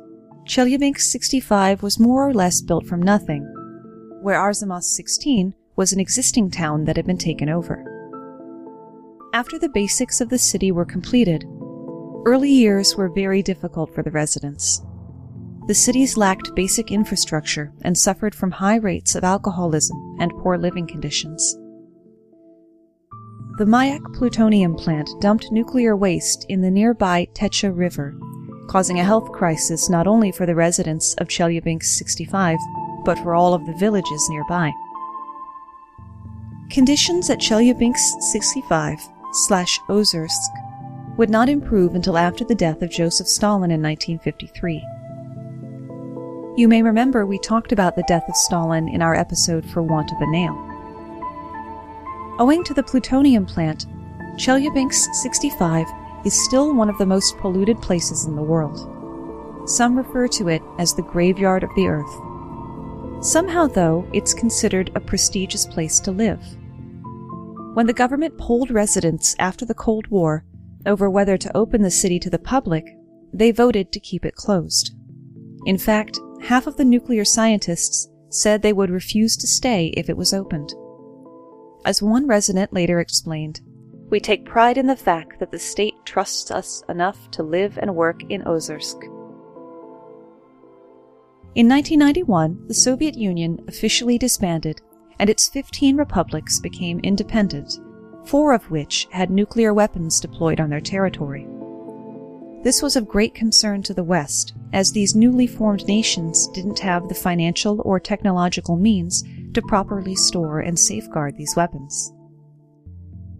Chelyabinsk 0.47 1.01
65 1.01 1.83
was 1.83 2.01
more 2.01 2.29
or 2.29 2.35
less 2.35 2.61
built 2.61 2.87
from 2.87 3.03
nothing, 3.03 3.43
where 4.23 4.39
Arzamas 4.39 4.85
16 4.85 5.55
was 5.77 5.93
an 5.93 6.01
existing 6.01 6.51
town 6.51 6.85
that 6.85 6.97
had 6.97 7.07
been 7.07 7.19
taken 7.19 7.49
over. 7.49 7.85
After 9.33 9.59
the 9.59 9.69
basics 9.69 10.21
of 10.21 10.29
the 10.29 10.39
city 10.39 10.73
were 10.73 10.85
completed, 10.85 11.45
early 12.27 12.51
years 12.51 12.97
were 12.97 13.09
very 13.09 13.43
difficult 13.43 13.95
for 13.95 14.03
the 14.03 14.11
residents. 14.11 14.83
The 15.69 15.75
cities 15.75 16.17
lacked 16.17 16.55
basic 16.57 16.91
infrastructure 16.91 17.73
and 17.83 17.97
suffered 17.97 18.35
from 18.35 18.51
high 18.51 18.77
rates 18.77 19.15
of 19.15 19.23
alcoholism 19.23 19.97
and 20.19 20.33
poor 20.39 20.59
living 20.59 20.87
conditions. 20.87 21.57
The 23.59 23.67
Mayak 23.67 24.03
plutonium 24.15 24.75
plant 24.75 25.11
dumped 25.21 25.53
nuclear 25.53 25.97
waste 25.97 26.47
in 26.49 26.61
the 26.61 26.71
nearby 26.71 27.29
Techa 27.35 27.71
River, 27.71 28.19
causing 28.71 29.01
a 29.01 29.05
health 29.05 29.33
crisis 29.33 29.91
not 29.91 30.07
only 30.07 30.31
for 30.31 30.47
the 30.47 30.55
residents 30.55 31.15
of 31.15 31.27
Chelyabinsk 31.27 31.83
65, 31.83 32.57
but 33.05 33.19
for 33.19 33.35
all 33.35 33.53
of 33.53 33.67
the 33.67 33.73
villages 33.73 34.29
nearby. 34.31 34.71
Conditions 36.71 37.29
at 37.31 37.41
Chelyabinsk 37.41 38.21
65 38.31 39.01
slash 39.33 39.81
Ozersk 39.89 41.17
would 41.17 41.31
not 41.31 41.49
improve 41.49 41.97
until 41.97 42.17
after 42.17 42.45
the 42.45 42.55
death 42.55 42.81
of 42.81 42.93
Joseph 42.93 43.27
Stalin 43.27 43.73
in 43.73 43.83
1953. 43.83 44.81
You 46.57 46.69
may 46.69 46.83
remember 46.83 47.27
we 47.27 47.41
talked 47.41 47.73
about 47.73 47.97
the 47.97 48.05
death 48.07 48.29
of 48.29 48.37
Stalin 48.37 48.89
in 48.89 49.03
our 49.03 49.17
episode 49.17 49.69
For 49.69 49.83
Want 49.83 50.13
of 50.13 50.21
a 50.21 50.31
Nail. 50.31 50.55
Owing 52.39 52.63
to 52.65 52.75
the 52.75 52.85
plutonium 52.85 53.47
plant, 53.47 53.87
Chelyabinsk 54.37 55.13
65 55.13 55.89
is 56.25 56.45
still 56.45 56.75
one 56.75 56.91
of 56.91 56.99
the 56.99 57.07
most 57.07 57.39
polluted 57.39 57.81
places 57.81 58.27
in 58.27 58.37
the 58.37 58.43
world. 58.43 59.69
Some 59.69 59.97
refer 59.97 60.29
to 60.29 60.49
it 60.49 60.63
as 60.79 60.95
the 60.95 61.03
graveyard 61.03 61.63
of 61.63 61.71
the 61.77 61.87
earth. 61.87 63.25
Somehow, 63.25 63.67
though, 63.67 64.09
it's 64.13 64.33
considered 64.33 64.91
a 64.95 65.01
prestigious 65.01 65.67
place 65.67 66.01
to 66.01 66.11
live. 66.11 66.43
When 67.75 67.87
the 67.87 67.93
government 67.93 68.39
polled 68.39 68.71
residents 68.71 69.37
after 69.39 69.65
the 69.65 69.75
Cold 69.75 70.07
War 70.09 70.45
over 70.87 71.11
whether 71.11 71.37
to 71.37 71.57
open 71.57 71.83
the 71.83 71.91
city 71.91 72.19
to 72.19 72.31
the 72.31 72.39
public, 72.39 72.85
they 73.33 73.53
voted 73.53 73.93
to 73.93 74.01
keep 74.01 74.25
it 74.25 74.35
closed. 74.35 74.95
In 75.67 75.79
fact, 75.79 76.19
half 76.43 76.67
of 76.67 76.77
the 76.77 76.85
nuclear 76.85 77.25
scientists 77.25 78.09
said 78.31 78.63
they 78.63 78.73
would 78.73 78.91
refuse 78.91 79.37
to 79.37 79.47
stay 79.47 79.89
if 79.97 80.09
it 80.09 80.17
was 80.17 80.33
opened. 80.33 80.73
As 81.85 82.03
one 82.03 82.27
resident 82.27 82.73
later 82.73 83.01
explained, 83.01 83.61
we 84.11 84.21
take 84.21 84.45
pride 84.45 84.77
in 84.77 84.87
the 84.87 84.97
fact 84.97 85.39
that 85.39 85.51
the 85.51 85.59
state 85.59 85.95
trusts 86.05 86.51
us 86.51 86.83
enough 86.89 87.31
to 87.31 87.43
live 87.43 87.79
and 87.79 87.95
work 87.95 88.23
in 88.29 88.43
Ozersk. 88.43 89.03
In 91.55 91.69
1991, 91.69 92.67
the 92.67 92.75
Soviet 92.75 93.17
Union 93.17 93.65
officially 93.69 94.19
disbanded 94.19 94.81
and 95.19 95.29
its 95.29 95.49
15 95.49 95.97
republics 95.97 96.59
became 96.61 97.01
independent, 97.01 97.79
four 98.25 98.53
of 98.53 98.71
which 98.71 99.07
had 99.11 99.31
nuclear 99.31 99.75
weapons 99.75 100.21
deployed 100.21 100.61
on 100.61 100.71
their 100.71 100.81
territory. 100.81 101.47
This 102.63 102.83
was 102.83 102.97
of 102.97 103.09
great 103.09 103.35
concern 103.35 103.83
to 103.85 103.95
the 103.95 104.05
West, 104.05 104.55
as 104.73 104.93
these 104.93 105.17
newly 105.17 105.47
formed 105.47 105.87
nations 105.87 106.49
didn't 106.49 106.79
have 106.81 107.09
the 107.09 107.15
financial 107.15 107.81
or 107.85 107.99
technological 107.99 108.77
means 108.77 109.25
to 109.55 109.63
properly 109.63 110.15
store 110.15 110.61
and 110.61 110.79
safeguard 110.79 111.37
these 111.37 111.57
weapons. 111.57 112.13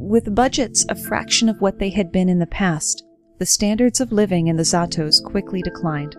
With 0.01 0.35
budgets 0.35 0.87
a 0.89 0.97
fraction 0.97 1.51
of 1.51 1.61
what 1.61 1.79
they 1.79 1.91
had 1.91 2.11
been 2.11 2.31
in 2.31 2.39
the 2.39 2.47
past, 2.47 3.05
the 3.39 3.45
standards 3.45 4.01
of 4.01 4.11
living 4.11 4.49
in 4.49 4.57
the 4.57 4.65
Zatos 4.65 5.23
quickly 5.23 5.61
declined. 5.61 6.17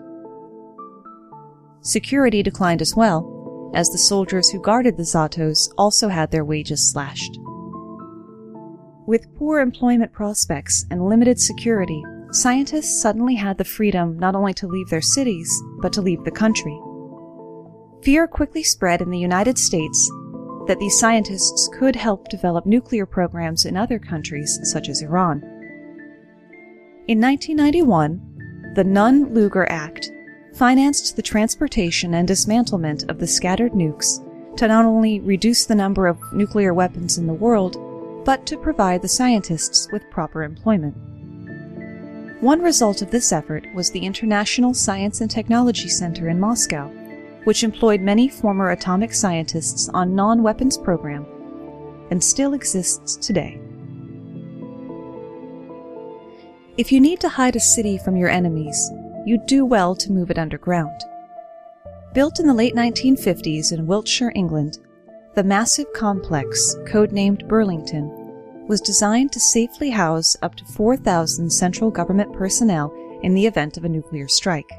Security 1.80 2.44
declined 2.44 2.80
as 2.80 2.94
well, 2.94 3.72
as 3.74 3.88
the 3.88 3.98
soldiers 3.98 4.48
who 4.48 4.62
guarded 4.62 4.96
the 4.96 5.02
Zatos 5.02 5.68
also 5.76 6.06
had 6.08 6.30
their 6.30 6.44
wages 6.44 6.92
slashed. 6.92 7.36
With 9.04 9.34
poor 9.36 9.58
employment 9.58 10.12
prospects 10.12 10.86
and 10.88 11.08
limited 11.08 11.40
security, 11.40 12.04
scientists 12.30 13.02
suddenly 13.02 13.34
had 13.34 13.58
the 13.58 13.64
freedom 13.64 14.16
not 14.16 14.36
only 14.36 14.54
to 14.54 14.68
leave 14.68 14.90
their 14.90 15.02
cities, 15.02 15.52
but 15.80 15.92
to 15.94 16.02
leave 16.02 16.22
the 16.22 16.30
country. 16.30 16.78
Fear 18.04 18.28
quickly 18.28 18.62
spread 18.62 19.02
in 19.02 19.10
the 19.10 19.18
United 19.18 19.58
States 19.58 20.08
that 20.72 20.78
these 20.78 20.98
scientists 20.98 21.68
could 21.68 21.94
help 21.94 22.30
develop 22.30 22.64
nuclear 22.64 23.04
programs 23.04 23.66
in 23.66 23.76
other 23.76 23.98
countries, 23.98 24.58
such 24.62 24.88
as 24.88 25.02
Iran. 25.02 25.42
In 27.08 27.20
1991, 27.20 28.72
the 28.74 28.82
Nunn 28.82 29.34
Lugar 29.34 29.66
Act 29.68 30.10
financed 30.54 31.14
the 31.14 31.20
transportation 31.20 32.14
and 32.14 32.26
dismantlement 32.26 33.06
of 33.10 33.18
the 33.18 33.26
scattered 33.26 33.72
nukes 33.72 34.24
to 34.56 34.66
not 34.66 34.86
only 34.86 35.20
reduce 35.20 35.66
the 35.66 35.74
number 35.74 36.06
of 36.06 36.18
nuclear 36.32 36.72
weapons 36.72 37.18
in 37.18 37.26
the 37.26 37.34
world, 37.34 37.76
but 38.24 38.46
to 38.46 38.56
provide 38.56 39.02
the 39.02 39.08
scientists 39.08 39.88
with 39.92 40.10
proper 40.10 40.42
employment. 40.42 40.96
One 42.40 42.62
result 42.62 43.02
of 43.02 43.10
this 43.10 43.30
effort 43.30 43.66
was 43.74 43.90
the 43.90 44.06
International 44.06 44.72
Science 44.72 45.20
and 45.20 45.30
Technology 45.30 45.90
Center 45.90 46.30
in 46.30 46.40
Moscow, 46.40 46.90
which 47.44 47.64
employed 47.64 48.00
many 48.00 48.28
former 48.28 48.70
atomic 48.70 49.12
scientists 49.12 49.88
on 49.94 50.14
non-weapons 50.14 50.78
program 50.78 51.26
and 52.10 52.22
still 52.22 52.54
exists 52.54 53.16
today. 53.16 53.60
If 56.76 56.90
you 56.90 57.00
need 57.00 57.20
to 57.20 57.28
hide 57.28 57.56
a 57.56 57.60
city 57.60 57.98
from 57.98 58.16
your 58.16 58.28
enemies, 58.28 58.90
you'd 59.26 59.46
do 59.46 59.64
well 59.64 59.94
to 59.96 60.12
move 60.12 60.30
it 60.30 60.38
underground. 60.38 61.00
Built 62.14 62.40
in 62.40 62.46
the 62.46 62.54
late 62.54 62.74
1950s 62.74 63.72
in 63.72 63.86
Wiltshire, 63.86 64.32
England, 64.34 64.78
the 65.34 65.44
massive 65.44 65.90
complex, 65.94 66.76
codenamed 66.84 67.48
Burlington, 67.48 68.10
was 68.68 68.80
designed 68.80 69.32
to 69.32 69.40
safely 69.40 69.90
house 69.90 70.36
up 70.42 70.54
to 70.56 70.64
4,000 70.64 71.50
central 71.50 71.90
government 71.90 72.32
personnel 72.32 72.92
in 73.22 73.34
the 73.34 73.46
event 73.46 73.76
of 73.76 73.84
a 73.84 73.88
nuclear 73.88 74.28
strike. 74.28 74.70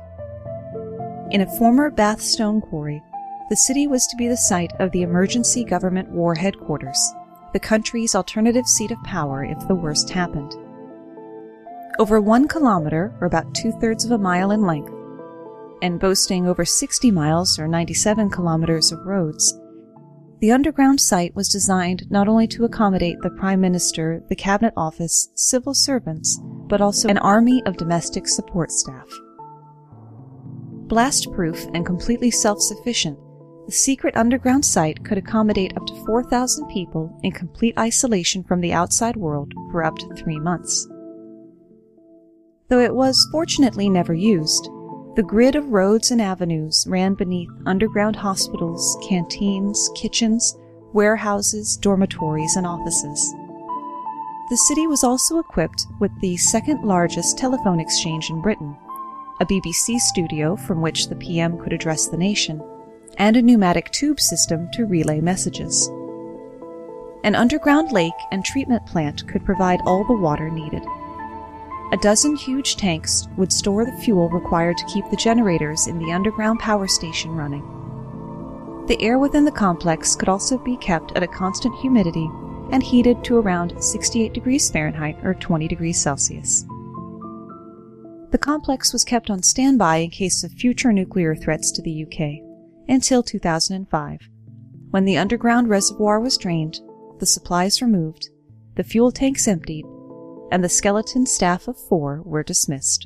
In 1.33 1.41
a 1.41 1.57
former 1.57 1.89
Bath 1.89 2.21
stone 2.21 2.61
quarry, 2.61 3.01
the 3.49 3.55
city 3.55 3.87
was 3.87 4.05
to 4.05 4.15
be 4.15 4.27
the 4.27 4.37
site 4.37 4.71
of 4.79 4.91
the 4.91 5.01
Emergency 5.01 5.63
Government 5.63 6.07
War 6.09 6.35
Headquarters, 6.35 7.11
the 7.53 7.59
country's 7.59 8.13
alternative 8.13 8.67
seat 8.67 8.91
of 8.91 9.01
power 9.01 9.43
if 9.43 9.57
the 9.67 9.73
worst 9.73 10.11
happened. 10.11 10.55
Over 11.97 12.21
one 12.21 12.47
kilometer, 12.47 13.17
or 13.19 13.25
about 13.25 13.55
two 13.55 13.71
thirds 13.81 14.05
of 14.05 14.11
a 14.11 14.17
mile 14.19 14.51
in 14.51 14.61
length, 14.61 14.93
and 15.81 15.99
boasting 15.99 16.45
over 16.45 16.65
60 16.65 17.09
miles 17.09 17.57
or 17.57 17.67
97 17.67 18.29
kilometers 18.29 18.91
of 18.91 19.03
roads, 19.03 19.59
the 20.39 20.51
underground 20.51 21.01
site 21.01 21.33
was 21.33 21.49
designed 21.49 22.11
not 22.11 22.27
only 22.27 22.45
to 22.49 22.63
accommodate 22.63 23.17
the 23.23 23.31
Prime 23.31 23.59
Minister, 23.59 24.23
the 24.29 24.35
Cabinet 24.35 24.73
Office, 24.77 25.29
civil 25.33 25.73
servants, 25.73 26.39
but 26.67 26.79
also 26.79 27.09
an 27.09 27.17
army 27.17 27.63
of 27.65 27.77
domestic 27.77 28.27
support 28.27 28.71
staff. 28.71 29.07
Blast 30.87 31.31
proof 31.31 31.65
and 31.73 31.85
completely 31.85 32.29
self 32.31 32.59
sufficient, 32.59 33.17
the 33.65 33.71
secret 33.71 34.17
underground 34.17 34.65
site 34.65 35.05
could 35.05 35.17
accommodate 35.17 35.75
up 35.77 35.85
to 35.87 36.05
4,000 36.05 36.67
people 36.67 37.17
in 37.23 37.31
complete 37.31 37.77
isolation 37.77 38.43
from 38.43 38.59
the 38.59 38.73
outside 38.73 39.15
world 39.15 39.53
for 39.71 39.83
up 39.85 39.97
to 39.97 40.13
three 40.15 40.39
months. 40.39 40.87
Though 42.67 42.81
it 42.81 42.93
was 42.93 43.27
fortunately 43.31 43.87
never 43.89 44.13
used, 44.13 44.69
the 45.15 45.23
grid 45.23 45.55
of 45.55 45.69
roads 45.69 46.11
and 46.11 46.21
avenues 46.21 46.85
ran 46.89 47.13
beneath 47.13 47.49
underground 47.65 48.15
hospitals, 48.15 48.97
canteens, 49.07 49.89
kitchens, 49.95 50.57
warehouses, 50.91 51.77
dormitories, 51.77 52.55
and 52.55 52.67
offices. 52.67 53.33
The 54.49 54.57
city 54.67 54.87
was 54.87 55.03
also 55.03 55.39
equipped 55.39 55.85
with 55.99 56.11
the 56.19 56.35
second 56.37 56.83
largest 56.83 57.37
telephone 57.37 57.79
exchange 57.79 58.29
in 58.29 58.41
Britain, 58.41 58.75
a 59.43 59.45
BBC 59.45 59.99
studio 59.99 60.55
from 60.55 60.81
which 60.81 61.09
the 61.09 61.17
PM 61.17 61.59
could 61.59 61.73
address 61.73 62.07
the 62.07 62.15
nation, 62.15 62.63
and 63.17 63.35
a 63.35 63.41
pneumatic 63.41 63.91
tube 63.91 64.17
system 64.17 64.69
to 64.71 64.85
relay 64.85 65.19
messages. 65.19 65.89
An 67.25 67.35
underground 67.35 67.91
lake 67.91 68.13
and 68.31 68.45
treatment 68.45 68.85
plant 68.85 69.27
could 69.27 69.43
provide 69.43 69.81
all 69.85 70.05
the 70.05 70.13
water 70.13 70.49
needed. 70.49 70.81
A 71.91 71.97
dozen 71.97 72.37
huge 72.37 72.77
tanks 72.77 73.27
would 73.35 73.51
store 73.51 73.83
the 73.83 73.91
fuel 73.97 74.29
required 74.29 74.77
to 74.77 74.85
keep 74.85 75.09
the 75.09 75.17
generators 75.17 75.87
in 75.87 75.99
the 75.99 76.13
underground 76.13 76.59
power 76.59 76.87
station 76.87 77.31
running. 77.31 77.65
The 78.87 79.01
air 79.01 79.19
within 79.19 79.43
the 79.43 79.51
complex 79.51 80.15
could 80.15 80.29
also 80.29 80.57
be 80.57 80.77
kept 80.77 81.11
at 81.17 81.23
a 81.23 81.27
constant 81.27 81.75
humidity 81.79 82.29
and 82.71 82.81
heated 82.81 83.25
to 83.25 83.39
around 83.39 83.83
68 83.83 84.31
degrees 84.31 84.69
Fahrenheit 84.69 85.17
or 85.21 85.33
20 85.33 85.67
degrees 85.67 86.01
Celsius. 86.01 86.65
The 88.33 88.39
complex 88.39 88.91
was 88.91 89.03
kept 89.03 89.29
on 89.29 89.43
standby 89.43 89.97
in 89.97 90.09
case 90.09 90.43
of 90.43 90.51
future 90.53 90.91
nuclear 90.91 91.35
threats 91.35 91.71
to 91.73 91.83
the 91.83 92.03
UK 92.03 92.43
until 92.89 93.21
2005, 93.21 94.27
when 94.89 95.05
the 95.05 95.17
underground 95.17 95.69
reservoir 95.69 96.19
was 96.19 96.35
drained, 96.35 96.79
the 97.19 97.27
supplies 97.27 97.79
removed, 97.79 98.31
the 98.73 98.83
fuel 98.83 99.11
tanks 99.11 99.47
emptied, 99.47 99.85
and 100.51 100.63
the 100.63 100.67
skeleton 100.67 101.27
staff 101.27 101.67
of 101.67 101.77
four 101.77 102.23
were 102.25 102.41
dismissed. 102.41 103.05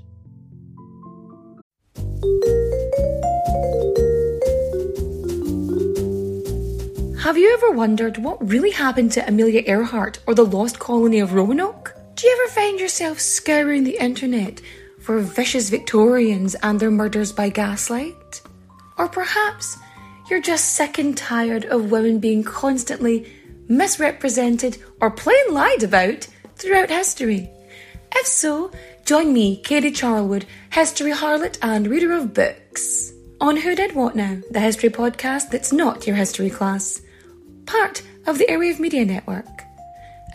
Have 7.19 7.37
you 7.37 7.53
ever 7.53 7.71
wondered 7.71 8.17
what 8.17 8.47
really 8.47 8.71
happened 8.71 9.11
to 9.11 9.27
Amelia 9.27 9.63
Earhart 9.65 10.19
or 10.25 10.33
the 10.33 10.45
lost 10.45 10.79
colony 10.79 11.19
of 11.19 11.33
Roanoke? 11.33 11.93
Do 12.15 12.25
you 12.25 12.39
ever 12.41 12.53
find 12.53 12.79
yourself 12.79 13.19
scouring 13.19 13.83
the 13.83 14.01
internet 14.01 14.61
for 15.07 15.19
vicious 15.19 15.69
Victorians 15.69 16.53
and 16.55 16.81
their 16.81 16.91
murders 16.91 17.31
by 17.31 17.47
gaslight? 17.47 18.41
Or 18.97 19.07
perhaps 19.07 19.77
you're 20.29 20.41
just 20.41 20.73
sick 20.73 20.97
and 20.97 21.15
tired 21.15 21.63
of 21.63 21.91
women 21.91 22.19
being 22.19 22.43
constantly 22.43 23.31
misrepresented 23.69 24.77
or 24.99 25.09
plain 25.09 25.53
lied 25.53 25.81
about 25.81 26.27
throughout 26.57 26.89
history? 26.89 27.49
If 28.15 28.27
so, 28.27 28.69
join 29.05 29.31
me, 29.31 29.61
Katie 29.63 29.91
Charlwood, 29.91 30.43
history 30.73 31.13
harlot 31.13 31.57
and 31.61 31.87
reader 31.87 32.11
of 32.11 32.33
books, 32.33 33.13
on 33.39 33.55
Who 33.55 33.75
Did 33.75 33.95
What 33.95 34.13
Now, 34.13 34.41
the 34.51 34.59
history 34.59 34.89
podcast 34.89 35.51
that's 35.51 35.71
not 35.71 36.05
your 36.05 36.17
history 36.17 36.49
class 36.49 37.01
part 37.65 38.01
of 38.25 38.39
the 38.39 38.45
Airwave 38.47 38.77
Media 38.77 39.05
Network. 39.05 39.61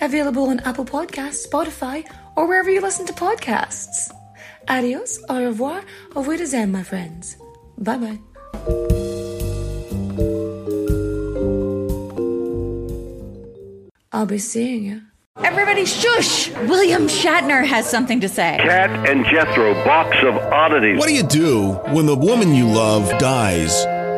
Available 0.00 0.48
on 0.48 0.60
Apple 0.60 0.86
Podcasts, 0.86 1.46
Spotify, 1.46 2.10
or 2.36 2.46
wherever 2.46 2.70
you 2.70 2.80
listen 2.80 3.04
to 3.04 3.12
podcasts. 3.12 4.10
Adios, 4.68 5.18
au 5.28 5.34
revoir, 5.34 5.80
au 6.14 6.22
revoir, 6.22 6.66
my 6.66 6.82
friends. 6.82 7.36
Bye 7.78 7.98
bye. 7.98 8.18
I'll 14.12 14.26
be 14.26 14.38
seeing 14.38 14.84
you. 14.84 15.02
Everybody 15.42 15.86
shush! 15.86 16.50
William 16.68 17.08
Shatner 17.08 17.64
has 17.64 17.88
something 17.88 18.20
to 18.20 18.28
say. 18.28 18.58
Kat 18.60 18.90
and 19.08 19.24
Jethro, 19.24 19.72
box 19.84 20.16
of 20.22 20.36
oddities. 20.36 20.98
What 20.98 21.08
do 21.08 21.14
you 21.14 21.22
do 21.22 21.72
when 21.94 22.06
the 22.06 22.14
woman 22.14 22.54
you 22.54 22.66
love 22.66 23.08
dies? 23.18 23.86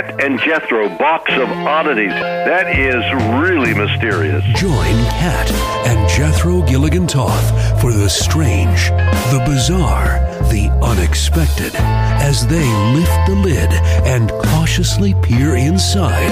Kat 0.00 0.24
and 0.24 0.40
Jethro, 0.40 0.88
box 0.96 1.30
of 1.32 1.50
oddities. 1.50 2.10
That 2.10 2.74
is 2.78 3.04
really 3.42 3.74
mysterious. 3.74 4.42
Join 4.58 4.94
Kat 5.10 5.50
and 5.86 6.08
Jethro 6.08 6.62
Gilligan 6.62 7.06
Toth 7.06 7.80
for 7.82 7.92
the 7.92 8.08
strange, 8.08 8.88
the 9.30 9.42
bizarre, 9.44 10.20
the 10.48 10.70
unexpected 10.82 11.74
as 11.74 12.46
they 12.46 12.66
lift 12.94 13.26
the 13.26 13.34
lid 13.34 13.70
and 14.06 14.30
cautiously 14.30 15.14
peer 15.22 15.56
inside 15.56 16.30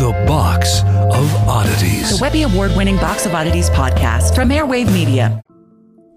the 0.00 0.10
box 0.26 0.80
of 0.82 1.48
oddities. 1.48 2.18
The 2.18 2.18
Webby 2.20 2.42
Award 2.42 2.72
winning 2.76 2.96
Box 2.96 3.24
of 3.24 3.34
Oddities 3.34 3.70
podcast 3.70 4.34
from 4.34 4.48
Airwave 4.48 4.92
Media. 4.92 5.42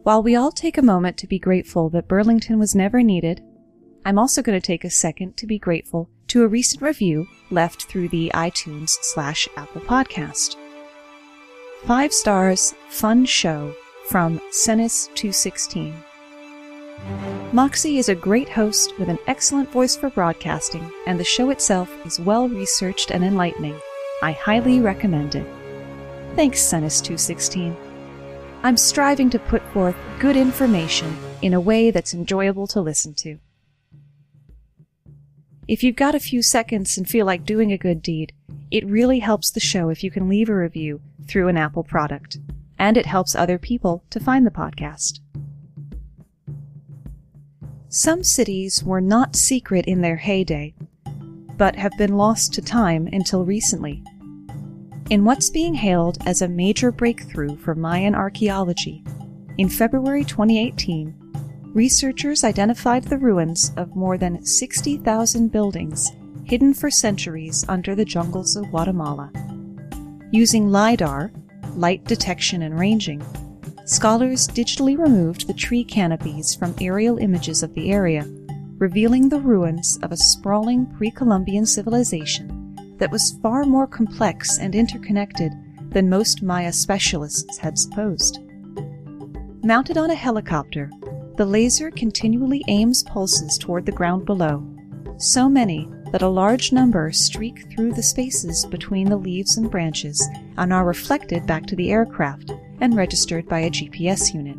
While 0.01 0.23
we 0.23 0.35
all 0.35 0.51
take 0.51 0.77
a 0.77 0.81
moment 0.81 1.17
to 1.17 1.27
be 1.27 1.37
grateful 1.37 1.89
that 1.91 2.07
Burlington 2.07 2.57
was 2.57 2.73
never 2.73 3.03
needed, 3.03 3.43
I'm 4.05 4.17
also 4.17 4.41
going 4.41 4.59
to 4.59 4.65
take 4.65 4.83
a 4.83 4.89
second 4.89 5.37
to 5.37 5.45
be 5.45 5.59
grateful 5.59 6.09
to 6.29 6.43
a 6.43 6.47
recent 6.47 6.81
review 6.81 7.27
left 7.51 7.83
through 7.85 8.07
the 8.09 8.31
iTunes 8.33 8.97
slash 9.01 9.47
Apple 9.57 9.81
podcast. 9.81 10.55
Five 11.85 12.13
stars, 12.13 12.75
fun 12.89 13.25
show 13.25 13.73
from 14.07 14.39
Senis216. 14.51 15.93
Moxie 17.51 17.97
is 17.97 18.09
a 18.09 18.15
great 18.15 18.49
host 18.49 18.97
with 18.99 19.09
an 19.09 19.17
excellent 19.25 19.71
voice 19.71 19.95
for 19.95 20.09
broadcasting, 20.09 20.91
and 21.07 21.19
the 21.19 21.23
show 21.23 21.49
itself 21.49 21.91
is 22.05 22.19
well 22.19 22.47
researched 22.47 23.11
and 23.11 23.23
enlightening. 23.23 23.79
I 24.21 24.33
highly 24.33 24.81
recommend 24.81 25.35
it. 25.35 25.47
Thanks, 26.35 26.59
Senis216. 26.59 27.75
I'm 28.61 28.77
striving 28.77 29.29
to 29.31 29.39
put 29.39 29.63
forth 29.73 29.95
good 30.19 30.35
information 30.35 31.17
in 31.41 31.53
a 31.53 31.61
way 31.61 31.89
that's 31.89 32.13
enjoyable 32.13 32.67
to 32.67 32.81
listen 32.81 33.13
to. 33.15 33.39
If 35.69 35.83
you've 35.83 35.95
got 35.95 36.15
a 36.15 36.19
few 36.19 36.41
seconds 36.41 36.97
and 36.97 37.07
feel 37.07 37.27
like 37.27 37.45
doing 37.45 37.71
a 37.71 37.77
good 37.77 38.01
deed, 38.01 38.33
it 38.71 38.87
really 38.87 39.19
helps 39.19 39.51
the 39.51 39.59
show 39.59 39.89
if 39.89 40.03
you 40.03 40.09
can 40.09 40.27
leave 40.27 40.49
a 40.49 40.55
review 40.55 40.99
through 41.27 41.47
an 41.47 41.57
Apple 41.57 41.83
product, 41.83 42.39
and 42.79 42.97
it 42.97 43.05
helps 43.05 43.35
other 43.35 43.59
people 43.59 44.03
to 44.09 44.19
find 44.19 44.47
the 44.47 44.49
podcast. 44.49 45.19
Some 47.87 48.23
cities 48.23 48.83
were 48.83 48.99
not 48.99 49.35
secret 49.35 49.85
in 49.85 50.01
their 50.01 50.15
heyday, 50.15 50.73
but 51.55 51.75
have 51.75 51.95
been 51.99 52.17
lost 52.17 52.51
to 52.55 52.63
time 52.63 53.07
until 53.13 53.45
recently. 53.45 54.01
In 55.11 55.23
what's 55.23 55.51
being 55.51 55.75
hailed 55.75 56.17
as 56.25 56.41
a 56.41 56.47
major 56.47 56.91
breakthrough 56.91 57.55
for 57.57 57.75
Mayan 57.75 58.15
archaeology, 58.15 59.03
in 59.59 59.69
February 59.69 60.23
2018, 60.23 61.13
researchers 61.73 62.43
identified 62.43 63.03
the 63.03 63.17
ruins 63.17 63.71
of 63.77 63.95
more 63.95 64.17
than 64.17 64.43
60,000 64.43 65.51
buildings 65.51 66.11
hidden 66.45 66.73
for 66.73 66.89
centuries 66.89 67.63
under 67.69 67.93
the 67.93 68.05
jungles 68.05 68.55
of 68.55 68.69
Guatemala. 68.71 69.31
Using 70.31 70.71
LIDAR, 70.71 71.31
light 71.75 72.03
detection 72.05 72.63
and 72.63 72.79
ranging, 72.79 73.23
scholars 73.85 74.47
digitally 74.47 74.97
removed 74.97 75.45
the 75.45 75.53
tree 75.53 75.83
canopies 75.83 76.55
from 76.55 76.73
aerial 76.81 77.19
images 77.19 77.61
of 77.61 77.73
the 77.75 77.91
area, 77.91 78.27
revealing 78.79 79.29
the 79.29 79.39
ruins 79.39 79.99
of 80.01 80.11
a 80.11 80.17
sprawling 80.17 80.87
pre 80.97 81.11
Columbian 81.11 81.67
civilization 81.67 82.95
that 82.97 83.11
was 83.11 83.37
far 83.43 83.63
more 83.63 83.85
complex 83.85 84.57
and 84.57 84.73
interconnected 84.73 85.51
than 85.91 86.09
most 86.09 86.41
Maya 86.41 86.73
specialists 86.73 87.59
had 87.59 87.77
supposed. 87.77 88.39
Mounted 89.63 89.97
on 89.97 90.09
a 90.09 90.15
helicopter, 90.15 90.89
the 91.39 91.45
laser 91.45 91.89
continually 91.89 92.61
aims 92.67 93.01
pulses 93.01 93.57
toward 93.57 93.85
the 93.85 93.93
ground 93.93 94.25
below, 94.25 94.61
so 95.17 95.47
many 95.47 95.89
that 96.11 96.21
a 96.21 96.27
large 96.27 96.73
number 96.73 97.13
streak 97.13 97.65
through 97.71 97.93
the 97.93 98.03
spaces 98.03 98.65
between 98.65 99.09
the 99.09 99.15
leaves 99.15 99.55
and 99.55 99.71
branches 99.71 100.21
and 100.57 100.73
are 100.73 100.83
reflected 100.83 101.47
back 101.47 101.65
to 101.65 101.77
the 101.77 101.91
aircraft 101.91 102.51
and 102.81 102.93
registered 102.93 103.47
by 103.47 103.59
a 103.59 103.69
GPS 103.69 104.33
unit. 104.33 104.57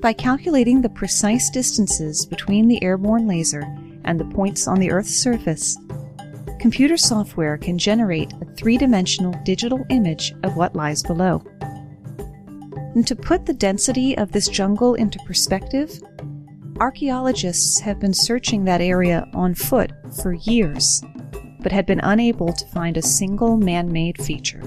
By 0.00 0.12
calculating 0.12 0.82
the 0.82 0.88
precise 0.88 1.50
distances 1.50 2.24
between 2.24 2.68
the 2.68 2.80
airborne 2.84 3.26
laser 3.26 3.62
and 4.04 4.20
the 4.20 4.36
points 4.36 4.68
on 4.68 4.78
the 4.78 4.92
Earth's 4.92 5.16
surface, 5.16 5.76
computer 6.60 6.96
software 6.96 7.58
can 7.58 7.76
generate 7.76 8.32
a 8.34 8.44
three 8.54 8.78
dimensional 8.78 9.34
digital 9.42 9.84
image 9.90 10.32
of 10.44 10.56
what 10.56 10.76
lies 10.76 11.02
below. 11.02 11.42
And 12.96 13.06
to 13.08 13.14
put 13.14 13.44
the 13.44 13.52
density 13.52 14.16
of 14.16 14.32
this 14.32 14.48
jungle 14.48 14.94
into 14.94 15.18
perspective, 15.26 16.02
archaeologists 16.80 17.78
have 17.80 18.00
been 18.00 18.14
searching 18.14 18.64
that 18.64 18.80
area 18.80 19.28
on 19.34 19.54
foot 19.54 19.92
for 20.22 20.32
years, 20.32 21.02
but 21.60 21.72
had 21.72 21.84
been 21.84 22.00
unable 22.00 22.54
to 22.54 22.66
find 22.68 22.96
a 22.96 23.02
single 23.02 23.58
man 23.58 23.92
made 23.92 24.16
feature. 24.16 24.62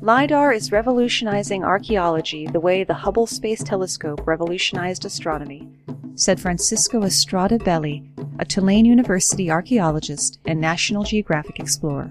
LIDAR 0.00 0.54
is 0.54 0.72
revolutionizing 0.72 1.62
archaeology 1.62 2.46
the 2.46 2.58
way 2.58 2.82
the 2.82 2.94
Hubble 2.94 3.26
Space 3.26 3.62
Telescope 3.62 4.26
revolutionized 4.26 5.04
astronomy, 5.04 5.68
said 6.14 6.40
Francisco 6.40 7.02
Estrada 7.02 7.58
Belli, 7.58 8.10
a 8.38 8.46
Tulane 8.46 8.86
University 8.86 9.50
archaeologist 9.50 10.40
and 10.46 10.58
National 10.58 11.04
Geographic 11.04 11.60
explorer. 11.60 12.10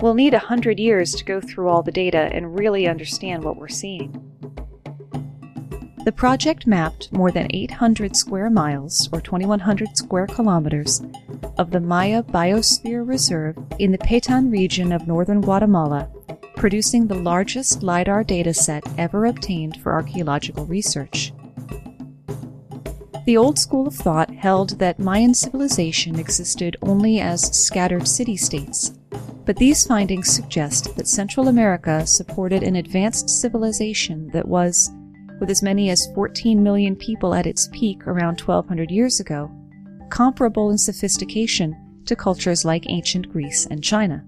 We'll 0.00 0.14
need 0.14 0.32
a 0.32 0.38
hundred 0.38 0.80
years 0.80 1.14
to 1.16 1.24
go 1.24 1.42
through 1.42 1.68
all 1.68 1.82
the 1.82 1.92
data 1.92 2.30
and 2.32 2.58
really 2.58 2.88
understand 2.88 3.44
what 3.44 3.56
we're 3.56 3.68
seeing. 3.68 4.26
The 6.06 6.12
project 6.12 6.66
mapped 6.66 7.12
more 7.12 7.30
than 7.30 7.48
800 7.50 8.16
square 8.16 8.48
miles, 8.48 9.10
or 9.12 9.20
2,100 9.20 9.98
square 9.98 10.26
kilometers, 10.26 11.02
of 11.58 11.70
the 11.70 11.80
Maya 11.80 12.22
Biosphere 12.22 13.06
Reserve 13.06 13.58
in 13.78 13.92
the 13.92 13.98
Petén 13.98 14.50
region 14.50 14.92
of 14.92 15.06
northern 15.06 15.42
Guatemala, 15.42 16.08
producing 16.56 17.06
the 17.06 17.14
largest 17.14 17.82
LIDAR 17.82 18.24
dataset 18.24 18.82
ever 18.96 19.26
obtained 19.26 19.76
for 19.82 19.92
archaeological 19.92 20.64
research. 20.64 21.34
The 23.26 23.36
old 23.36 23.58
school 23.58 23.86
of 23.86 23.94
thought 23.94 24.30
held 24.30 24.78
that 24.78 24.98
Mayan 24.98 25.34
civilization 25.34 26.18
existed 26.18 26.78
only 26.80 27.20
as 27.20 27.54
scattered 27.54 28.08
city 28.08 28.38
states, 28.38 28.94
but 29.50 29.56
these 29.56 29.84
findings 29.84 30.32
suggest 30.32 30.94
that 30.94 31.08
Central 31.08 31.48
America 31.48 32.06
supported 32.06 32.62
an 32.62 32.76
advanced 32.76 33.28
civilization 33.28 34.28
that 34.28 34.46
was, 34.46 34.88
with 35.40 35.50
as 35.50 35.60
many 35.60 35.90
as 35.90 36.06
14 36.14 36.62
million 36.62 36.94
people 36.94 37.34
at 37.34 37.48
its 37.48 37.68
peak 37.72 38.06
around 38.06 38.40
1200 38.40 38.92
years 38.92 39.18
ago, 39.18 39.50
comparable 40.08 40.70
in 40.70 40.78
sophistication 40.78 41.76
to 42.06 42.14
cultures 42.14 42.64
like 42.64 42.88
ancient 42.88 43.28
Greece 43.32 43.66
and 43.66 43.82
China. 43.82 44.24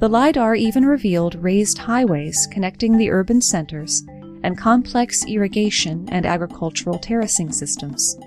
The 0.00 0.08
LIDAR 0.08 0.56
even 0.56 0.84
revealed 0.84 1.36
raised 1.36 1.78
highways 1.78 2.48
connecting 2.50 2.98
the 2.98 3.12
urban 3.12 3.40
centers 3.40 4.02
and 4.42 4.58
complex 4.58 5.24
irrigation 5.26 6.08
and 6.10 6.26
agricultural 6.26 6.98
terracing 6.98 7.52
systems, 7.52 8.18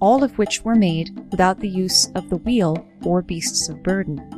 all 0.00 0.24
of 0.24 0.36
which 0.38 0.64
were 0.64 0.74
made 0.74 1.16
without 1.30 1.60
the 1.60 1.68
use 1.68 2.10
of 2.16 2.28
the 2.28 2.38
wheel 2.38 2.84
or 3.04 3.22
beasts 3.22 3.68
of 3.68 3.80
burden. 3.84 4.31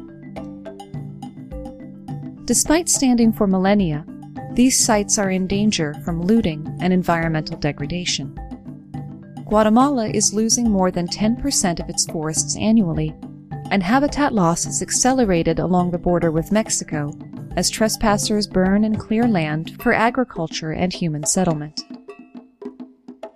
Despite 2.47 2.91
standing 2.91 3.33
for 3.33 3.47
millennia, 3.47 4.05
these 4.53 4.79
sites 4.79 5.19
are 5.19 5.31
in 5.31 5.47
danger 5.47 5.95
from 6.05 6.21
looting 6.21 6.77
and 6.79 6.93
environmental 6.93 7.57
degradation. 7.57 8.39
Guatemala 9.47 10.09
is 10.09 10.35
losing 10.35 10.71
more 10.71 10.91
than 10.91 11.09
10% 11.09 11.81
of 11.81 11.89
its 11.89 12.05
forests 12.05 12.55
annually, 12.59 13.15
and 13.71 13.83
habitat 13.83 14.35
loss 14.35 14.65
has 14.65 14.83
accelerated 14.83 15.59
along 15.59 15.91
the 15.91 15.99
border 15.99 16.31
with 16.31 16.53
Mexico 16.53 17.13
as 17.57 17.71
trespassers 17.71 18.47
burn 18.47 18.85
and 18.85 19.01
clear 19.01 19.27
land 19.27 19.81
for 19.83 19.95
agriculture 19.95 20.73
and 20.73 20.93
human 20.93 21.25
settlement. 21.25 21.81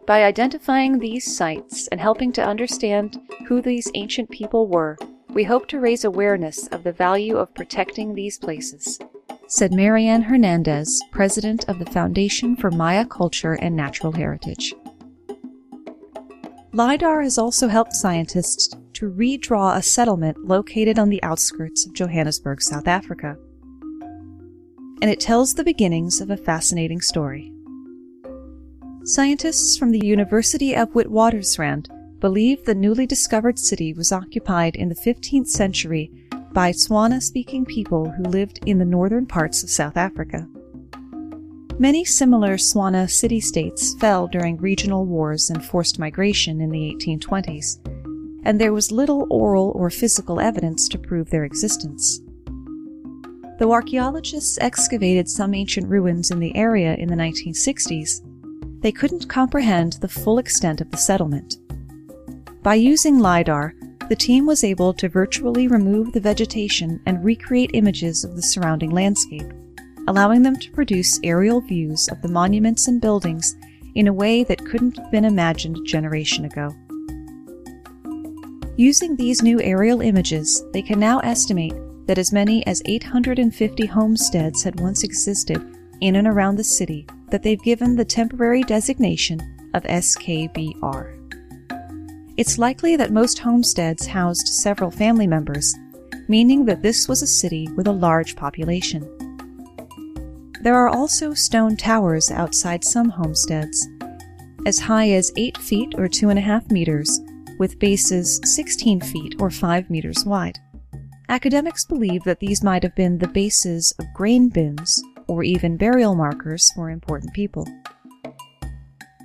By 0.06 0.24
identifying 0.24 0.98
these 0.98 1.34
sites 1.34 1.88
and 1.88 2.00
helping 2.00 2.30
to 2.32 2.44
understand 2.44 3.18
who 3.46 3.62
these 3.62 3.90
ancient 3.94 4.28
people 4.28 4.66
were, 4.68 4.98
we 5.38 5.44
hope 5.44 5.68
to 5.68 5.78
raise 5.78 6.04
awareness 6.04 6.66
of 6.72 6.82
the 6.82 6.90
value 6.90 7.36
of 7.36 7.54
protecting 7.54 8.12
these 8.12 8.36
places, 8.36 8.98
said 9.46 9.72
Marianne 9.72 10.22
Hernandez, 10.22 11.00
president 11.12 11.64
of 11.68 11.78
the 11.78 11.86
Foundation 11.86 12.56
for 12.56 12.72
Maya 12.72 13.06
Culture 13.06 13.52
and 13.52 13.76
Natural 13.76 14.10
Heritage. 14.10 14.74
LIDAR 16.72 17.22
has 17.22 17.38
also 17.38 17.68
helped 17.68 17.92
scientists 17.92 18.74
to 18.94 19.12
redraw 19.12 19.76
a 19.76 19.80
settlement 19.80 20.44
located 20.44 20.98
on 20.98 21.08
the 21.08 21.22
outskirts 21.22 21.86
of 21.86 21.92
Johannesburg, 21.92 22.60
South 22.60 22.88
Africa 22.88 23.38
and 25.00 25.08
it 25.08 25.20
tells 25.20 25.54
the 25.54 25.62
beginnings 25.62 26.20
of 26.20 26.30
a 26.30 26.36
fascinating 26.36 27.00
story. 27.00 27.52
Scientists 29.04 29.78
from 29.78 29.92
the 29.92 30.04
University 30.04 30.74
of 30.74 30.90
Witwatersrand 30.94 31.86
believe 32.20 32.64
the 32.64 32.74
newly 32.74 33.06
discovered 33.06 33.58
city 33.58 33.92
was 33.92 34.12
occupied 34.12 34.76
in 34.76 34.88
the 34.88 34.94
15th 34.94 35.48
century 35.48 36.10
by 36.52 36.72
Tswana 36.72 37.22
speaking 37.22 37.64
people 37.64 38.10
who 38.10 38.24
lived 38.24 38.60
in 38.66 38.78
the 38.78 38.84
northern 38.84 39.26
parts 39.26 39.62
of 39.62 39.70
South 39.70 39.96
Africa. 39.96 40.48
Many 41.78 42.04
similar 42.04 42.56
Tswana 42.56 43.08
city 43.08 43.40
states 43.40 43.94
fell 44.00 44.26
during 44.26 44.56
regional 44.56 45.06
wars 45.06 45.48
and 45.48 45.64
forced 45.64 46.00
migration 46.00 46.60
in 46.60 46.70
the 46.70 46.92
1820s, 46.98 47.78
and 48.44 48.60
there 48.60 48.72
was 48.72 48.90
little 48.90 49.28
oral 49.30 49.72
or 49.76 49.88
physical 49.88 50.40
evidence 50.40 50.88
to 50.88 50.98
prove 50.98 51.30
their 51.30 51.44
existence. 51.44 52.20
Though 53.58 53.72
archaeologists 53.72 54.58
excavated 54.60 55.28
some 55.28 55.54
ancient 55.54 55.88
ruins 55.88 56.32
in 56.32 56.40
the 56.40 56.54
area 56.56 56.94
in 56.94 57.08
the 57.08 57.16
1960s, 57.16 58.22
they 58.80 58.92
couldn't 58.92 59.28
comprehend 59.28 59.94
the 59.94 60.08
full 60.08 60.38
extent 60.38 60.80
of 60.80 60.90
the 60.90 60.96
settlement. 60.96 61.58
By 62.62 62.74
using 62.74 63.18
LIDAR, 63.18 63.74
the 64.08 64.16
team 64.16 64.46
was 64.46 64.64
able 64.64 64.92
to 64.94 65.08
virtually 65.08 65.68
remove 65.68 66.12
the 66.12 66.20
vegetation 66.20 67.00
and 67.06 67.24
recreate 67.24 67.70
images 67.74 68.24
of 68.24 68.34
the 68.34 68.42
surrounding 68.42 68.90
landscape, 68.90 69.52
allowing 70.08 70.42
them 70.42 70.56
to 70.56 70.70
produce 70.72 71.20
aerial 71.22 71.60
views 71.60 72.08
of 72.08 72.20
the 72.20 72.28
monuments 72.28 72.88
and 72.88 73.00
buildings 73.00 73.56
in 73.94 74.08
a 74.08 74.12
way 74.12 74.44
that 74.44 74.64
couldn't 74.64 74.96
have 74.96 75.10
been 75.10 75.24
imagined 75.24 75.76
a 75.76 75.82
generation 75.82 76.44
ago. 76.46 76.74
Using 78.76 79.14
these 79.16 79.42
new 79.42 79.60
aerial 79.60 80.00
images, 80.00 80.64
they 80.72 80.82
can 80.82 80.98
now 80.98 81.20
estimate 81.20 81.74
that 82.06 82.18
as 82.18 82.32
many 82.32 82.66
as 82.66 82.82
850 82.86 83.86
homesteads 83.86 84.62
had 84.62 84.80
once 84.80 85.04
existed 85.04 85.62
in 86.00 86.16
and 86.16 86.26
around 86.26 86.56
the 86.56 86.64
city 86.64 87.06
that 87.30 87.42
they've 87.42 87.62
given 87.62 87.96
the 87.96 88.04
temporary 88.04 88.62
designation 88.62 89.40
of 89.74 89.82
SKBR. 89.82 91.17
It's 92.38 92.56
likely 92.56 92.94
that 92.94 93.10
most 93.10 93.40
homesteads 93.40 94.06
housed 94.06 94.46
several 94.46 94.92
family 94.92 95.26
members, 95.26 95.74
meaning 96.28 96.64
that 96.66 96.82
this 96.82 97.08
was 97.08 97.20
a 97.20 97.26
city 97.26 97.66
with 97.74 97.88
a 97.88 97.92
large 97.92 98.36
population. 98.36 99.02
There 100.62 100.76
are 100.76 100.88
also 100.88 101.34
stone 101.34 101.76
towers 101.76 102.30
outside 102.30 102.84
some 102.84 103.08
homesteads, 103.08 103.88
as 104.66 104.78
high 104.78 105.10
as 105.10 105.32
8 105.36 105.58
feet 105.58 105.94
or 105.98 106.06
2.5 106.06 106.70
meters, 106.70 107.20
with 107.58 107.80
bases 107.80 108.40
16 108.44 109.00
feet 109.00 109.34
or 109.40 109.50
5 109.50 109.90
meters 109.90 110.24
wide. 110.24 110.60
Academics 111.28 111.84
believe 111.84 112.22
that 112.22 112.38
these 112.38 112.62
might 112.62 112.84
have 112.84 112.94
been 112.94 113.18
the 113.18 113.26
bases 113.26 113.92
of 113.98 114.14
grain 114.14 114.48
bins 114.48 115.02
or 115.26 115.42
even 115.42 115.76
burial 115.76 116.14
markers 116.14 116.70
for 116.76 116.88
important 116.88 117.34
people. 117.34 117.66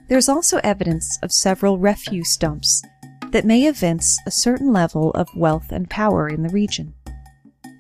There's 0.10 0.30
also 0.30 0.60
evidence 0.64 1.20
of 1.22 1.32
several 1.32 1.78
refuse 1.78 2.36
dumps 2.38 2.82
that 3.34 3.44
may 3.44 3.68
evince 3.68 4.18
a 4.26 4.32
certain 4.32 4.72
level 4.72 5.12
of 5.12 5.28
wealth 5.36 5.72
and 5.72 5.90
power 5.90 6.30
in 6.30 6.42
the 6.42 6.54
region. 6.54 6.94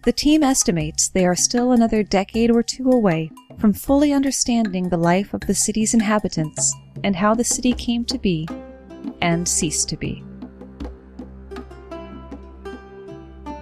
The 0.04 0.12
team 0.12 0.44
estimates 0.44 1.08
they 1.08 1.26
are 1.26 1.36
still 1.36 1.72
another 1.72 2.04
decade 2.04 2.52
or 2.52 2.62
two 2.62 2.92
away 2.92 3.32
from 3.58 3.72
fully 3.72 4.12
understanding 4.12 4.90
the 4.90 4.98
life 4.98 5.34
of 5.34 5.42
the 5.42 5.56
city's 5.56 5.94
inhabitants 5.94 6.76
and 7.06 7.16
how 7.16 7.34
the 7.34 7.46
city 7.46 7.72
came 7.72 8.04
to 8.06 8.18
be 8.18 8.46
and 9.22 9.48
ceased 9.48 9.88
to 9.90 9.96
be. 9.96 10.22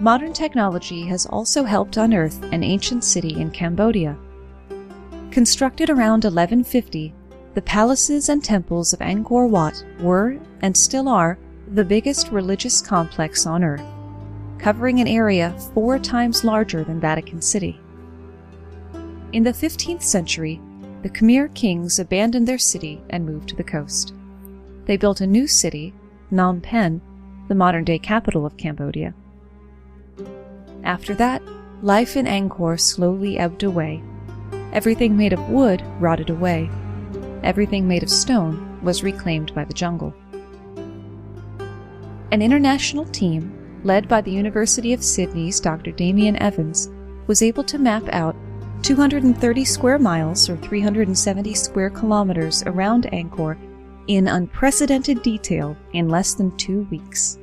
modern 0.02 0.32
technology 0.32 1.06
has 1.06 1.26
also 1.26 1.62
helped 1.62 1.96
unearth 1.96 2.42
an 2.52 2.64
ancient 2.64 3.04
city 3.04 3.40
in 3.40 3.48
Cambodia. 3.52 4.18
Constructed 5.30 5.88
around 5.90 6.24
1150, 6.24 7.14
the 7.54 7.62
palaces 7.62 8.28
and 8.28 8.42
temples 8.42 8.92
of 8.92 8.98
Angkor 8.98 9.48
Wat 9.48 9.84
were, 10.00 10.38
and 10.60 10.76
still 10.76 11.08
are, 11.08 11.38
the 11.72 11.84
biggest 11.84 12.28
religious 12.30 12.82
complex 12.82 13.46
on 13.46 13.64
earth, 13.64 13.82
covering 14.58 15.00
an 15.00 15.08
area 15.08 15.56
four 15.72 15.98
times 15.98 16.44
larger 16.44 16.84
than 16.84 17.00
Vatican 17.00 17.40
City. 17.40 17.80
In 19.32 19.42
the 19.42 19.52
15th 19.52 20.02
century, 20.02 20.60
the 21.00 21.08
Khmer 21.08 21.52
kings 21.54 21.98
abandoned 21.98 22.46
their 22.46 22.58
city 22.58 23.00
and 23.08 23.24
moved 23.24 23.48
to 23.48 23.56
the 23.56 23.64
coast. 23.64 24.12
They 24.84 24.98
built 24.98 25.22
a 25.22 25.26
new 25.26 25.46
city, 25.46 25.94
Phnom 26.30 26.62
Penh, 26.62 27.00
the 27.48 27.54
modern 27.54 27.84
day 27.84 27.98
capital 27.98 28.44
of 28.44 28.58
Cambodia. 28.58 29.14
After 30.84 31.14
that, 31.14 31.42
life 31.80 32.18
in 32.18 32.26
Angkor 32.26 32.78
slowly 32.78 33.38
ebbed 33.38 33.62
away. 33.62 34.02
Everything 34.74 35.16
made 35.16 35.32
of 35.32 35.48
wood 35.48 35.82
rotted 35.98 36.28
away. 36.28 36.70
Everything 37.42 37.88
made 37.88 38.02
of 38.02 38.10
stone 38.10 38.78
was 38.82 39.02
reclaimed 39.02 39.54
by 39.54 39.64
the 39.64 39.72
jungle. 39.72 40.14
An 42.32 42.40
international 42.40 43.04
team, 43.04 43.52
led 43.84 44.08
by 44.08 44.22
the 44.22 44.30
University 44.30 44.94
of 44.94 45.04
Sydney's 45.04 45.60
Dr. 45.60 45.92
Damien 45.92 46.36
Evans, 46.36 46.88
was 47.26 47.42
able 47.42 47.62
to 47.64 47.76
map 47.76 48.04
out 48.08 48.34
230 48.80 49.64
square 49.66 49.98
miles 49.98 50.48
or 50.48 50.56
370 50.56 51.52
square 51.52 51.90
kilometers 51.90 52.62
around 52.62 53.04
Angkor 53.12 53.58
in 54.06 54.28
unprecedented 54.28 55.22
detail 55.22 55.76
in 55.92 56.08
less 56.08 56.32
than 56.32 56.56
two 56.56 56.88
weeks. 56.90 57.38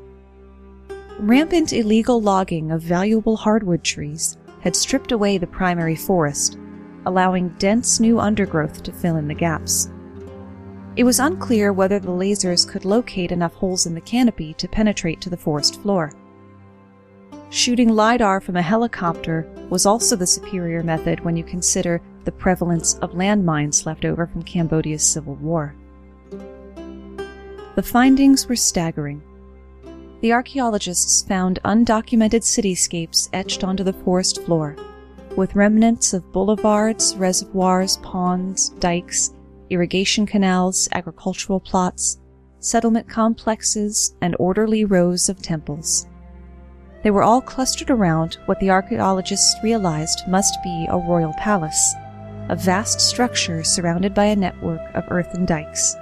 Rampant 1.19 1.71
illegal 1.71 2.19
logging 2.19 2.71
of 2.71 2.81
valuable 2.81 3.37
hardwood 3.37 3.83
trees 3.83 4.37
had 4.61 4.75
stripped 4.75 5.11
away 5.11 5.37
the 5.37 5.45
primary 5.45 5.95
forest, 5.95 6.57
allowing 7.05 7.49
dense 7.59 7.99
new 7.99 8.19
undergrowth 8.19 8.81
to 8.81 8.91
fill 8.91 9.17
in 9.17 9.27
the 9.27 9.35
gaps. 9.35 9.91
It 10.99 11.05
was 11.05 11.21
unclear 11.21 11.71
whether 11.71 11.97
the 11.97 12.11
lasers 12.11 12.67
could 12.67 12.83
locate 12.83 13.31
enough 13.31 13.53
holes 13.53 13.85
in 13.85 13.93
the 13.93 14.01
canopy 14.01 14.53
to 14.55 14.67
penetrate 14.67 15.21
to 15.21 15.29
the 15.29 15.37
forest 15.37 15.81
floor. 15.81 16.11
Shooting 17.49 17.87
LIDAR 17.87 18.41
from 18.41 18.57
a 18.57 18.61
helicopter 18.61 19.47
was 19.69 19.85
also 19.85 20.17
the 20.17 20.27
superior 20.27 20.83
method 20.83 21.21
when 21.21 21.37
you 21.37 21.43
consider 21.45 22.01
the 22.25 22.33
prevalence 22.33 22.95
of 22.95 23.13
landmines 23.13 23.85
left 23.85 24.03
over 24.03 24.27
from 24.27 24.43
Cambodia's 24.43 25.01
civil 25.01 25.35
war. 25.35 25.73
The 27.75 27.83
findings 27.83 28.49
were 28.49 28.57
staggering. 28.57 29.23
The 30.19 30.33
archaeologists 30.33 31.21
found 31.21 31.61
undocumented 31.63 32.43
cityscapes 32.43 33.29
etched 33.31 33.63
onto 33.63 33.85
the 33.85 33.93
forest 33.93 34.43
floor, 34.43 34.75
with 35.37 35.55
remnants 35.55 36.13
of 36.13 36.29
boulevards, 36.33 37.15
reservoirs, 37.15 37.95
ponds, 38.03 38.71
dikes, 38.81 39.31
irrigation 39.69 40.25
canals, 40.25 40.89
agricultural 40.91 41.59
plots, 41.59 42.19
settlement 42.59 43.07
complexes, 43.07 44.15
and 44.21 44.35
orderly 44.39 44.85
rows 44.85 45.29
of 45.29 45.41
temples. 45.41 46.07
They 47.03 47.11
were 47.11 47.23
all 47.23 47.41
clustered 47.41 47.89
around 47.89 48.37
what 48.45 48.59
the 48.59 48.71
archaeologists 48.71 49.55
realized 49.63 50.27
must 50.27 50.61
be 50.63 50.87
a 50.89 50.97
royal 50.97 51.33
palace, 51.33 51.95
a 52.49 52.55
vast 52.55 52.99
structure 52.99 53.63
surrounded 53.63 54.13
by 54.13 54.25
a 54.25 54.35
network 54.35 54.81
of 54.95 55.05
earthen 55.09 55.45
dikes. 55.45 55.95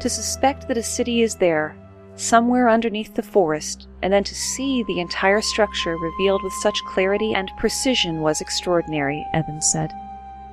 To 0.00 0.08
suspect 0.08 0.68
that 0.68 0.78
a 0.78 0.82
city 0.82 1.22
is 1.22 1.34
there, 1.36 1.76
somewhere 2.16 2.68
underneath 2.68 3.14
the 3.14 3.22
forest, 3.22 3.88
and 4.02 4.12
then 4.12 4.24
to 4.24 4.34
see 4.34 4.82
the 4.84 5.00
entire 5.00 5.40
structure 5.40 5.96
revealed 5.96 6.42
with 6.42 6.52
such 6.54 6.82
clarity 6.84 7.34
and 7.34 7.50
precision 7.58 8.20
was 8.20 8.40
extraordinary, 8.40 9.24
Evans 9.34 9.70
said. 9.70 9.92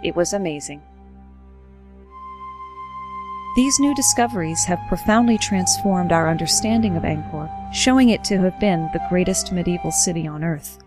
It 0.04 0.16
was 0.16 0.34
amazing. 0.34 0.82
These 3.56 3.80
new 3.80 3.96
discoveries 3.96 4.64
have 4.66 4.88
profoundly 4.88 5.38
transformed 5.40 6.12
our 6.12 6.30
understanding 6.30 6.96
of 6.96 7.04
Angkor, 7.04 7.50
showing 7.74 8.10
it 8.10 8.24
to 8.26 8.38
have 8.40 8.60
been 8.60 8.90
the 8.94 9.06
greatest 9.10 9.52
medieval 9.52 9.92
city 9.92 10.28
on 10.28 10.44
earth. 10.44 10.78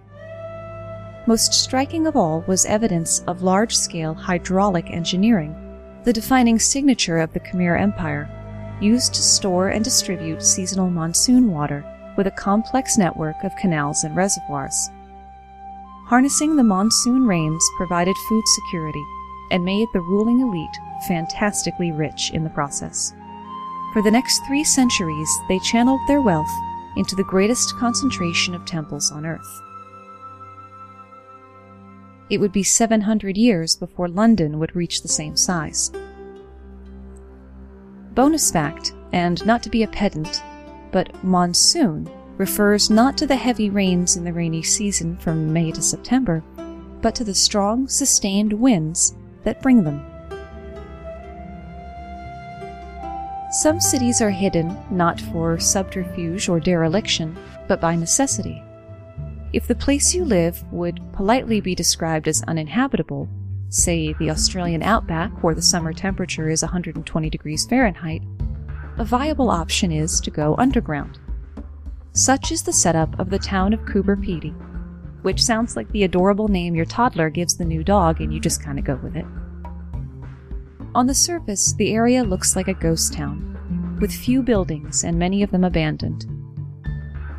Most 1.26 1.52
striking 1.52 2.06
of 2.06 2.16
all 2.16 2.44
was 2.46 2.64
evidence 2.64 3.20
of 3.26 3.42
large 3.42 3.76
scale 3.76 4.14
hydraulic 4.14 4.90
engineering, 4.90 5.56
the 6.04 6.12
defining 6.12 6.60
signature 6.60 7.18
of 7.18 7.32
the 7.32 7.40
Khmer 7.40 7.80
Empire, 7.80 8.28
used 8.80 9.14
to 9.14 9.22
store 9.22 9.68
and 9.68 9.84
distribute 9.84 10.42
seasonal 10.42 10.88
monsoon 10.88 11.50
water 11.50 11.84
with 12.16 12.28
a 12.28 12.32
complex 12.32 12.96
network 12.96 13.42
of 13.42 13.56
canals 13.56 14.04
and 14.04 14.14
reservoirs. 14.14 14.88
Harnessing 16.06 16.56
the 16.56 16.64
monsoon 16.64 17.26
rains 17.26 17.64
provided 17.76 18.16
food 18.28 18.44
security 18.46 19.04
and 19.52 19.64
made 19.64 19.86
the 19.92 20.00
ruling 20.00 20.40
elite 20.40 20.76
fantastically 21.06 21.92
rich 21.92 22.30
in 22.32 22.42
the 22.42 22.50
process. 22.50 23.12
For 23.92 24.02
the 24.02 24.10
next 24.10 24.40
three 24.46 24.64
centuries, 24.64 25.28
they 25.48 25.58
channeled 25.58 26.00
their 26.08 26.22
wealth 26.22 26.50
into 26.96 27.14
the 27.14 27.24
greatest 27.24 27.76
concentration 27.76 28.54
of 28.54 28.64
temples 28.64 29.12
on 29.12 29.26
earth. 29.26 29.60
It 32.30 32.40
would 32.40 32.52
be 32.52 32.62
700 32.62 33.36
years 33.36 33.76
before 33.76 34.08
London 34.08 34.58
would 34.58 34.74
reach 34.74 35.02
the 35.02 35.08
same 35.08 35.36
size. 35.36 35.92
Bonus 38.14 38.50
fact, 38.50 38.94
and 39.12 39.44
not 39.44 39.62
to 39.62 39.70
be 39.70 39.82
a 39.82 39.88
pedant, 39.88 40.42
but 40.92 41.22
monsoon 41.22 42.10
refers 42.38 42.88
not 42.88 43.18
to 43.18 43.26
the 43.26 43.36
heavy 43.36 43.68
rains 43.68 44.16
in 44.16 44.24
the 44.24 44.32
rainy 44.32 44.62
season 44.62 45.18
from 45.18 45.52
May 45.52 45.72
to 45.72 45.82
September, 45.82 46.42
but 47.02 47.14
to 47.16 47.24
the 47.24 47.34
strong, 47.34 47.86
sustained 47.88 48.54
winds 48.54 49.14
that 49.44 49.60
bring 49.62 49.84
them. 49.84 50.06
Some 53.52 53.80
cities 53.80 54.22
are 54.22 54.30
hidden 54.30 54.76
not 54.90 55.20
for 55.20 55.58
subterfuge 55.58 56.48
or 56.48 56.58
dereliction, 56.58 57.36
but 57.68 57.80
by 57.80 57.94
necessity. 57.96 58.62
If 59.52 59.66
the 59.66 59.74
place 59.74 60.14
you 60.14 60.24
live 60.24 60.64
would 60.72 61.00
politely 61.12 61.60
be 61.60 61.74
described 61.74 62.28
as 62.28 62.42
uninhabitable, 62.44 63.28
say 63.68 64.14
the 64.14 64.30
Australian 64.30 64.82
outback 64.82 65.42
where 65.42 65.54
the 65.54 65.60
summer 65.60 65.92
temperature 65.92 66.48
is 66.48 66.62
120 66.62 67.28
degrees 67.28 67.66
Fahrenheit, 67.66 68.22
a 68.96 69.04
viable 69.04 69.50
option 69.50 69.92
is 69.92 70.20
to 70.20 70.30
go 70.30 70.54
underground. 70.56 71.18
Such 72.12 72.52
is 72.52 72.62
the 72.62 72.72
setup 72.72 73.18
of 73.18 73.28
the 73.28 73.38
town 73.38 73.74
of 73.74 73.80
Coober 73.80 74.16
Pedy, 74.16 74.54
which 75.22 75.42
sounds 75.42 75.76
like 75.76 75.90
the 75.92 76.04
adorable 76.04 76.48
name 76.48 76.74
your 76.74 76.84
toddler 76.84 77.30
gives 77.30 77.56
the 77.56 77.64
new 77.64 77.82
dog 77.82 78.20
and 78.20 78.32
you 78.32 78.40
just 78.40 78.62
kind 78.62 78.78
of 78.78 78.84
go 78.84 78.96
with 78.96 79.16
it. 79.16 79.26
On 80.94 81.06
the 81.06 81.14
surface, 81.14 81.72
the 81.72 81.92
area 81.92 82.22
looks 82.22 82.54
like 82.54 82.68
a 82.68 82.74
ghost 82.74 83.14
town, 83.14 83.98
with 84.00 84.12
few 84.12 84.42
buildings 84.42 85.04
and 85.04 85.18
many 85.18 85.42
of 85.42 85.50
them 85.50 85.64
abandoned. 85.64 86.26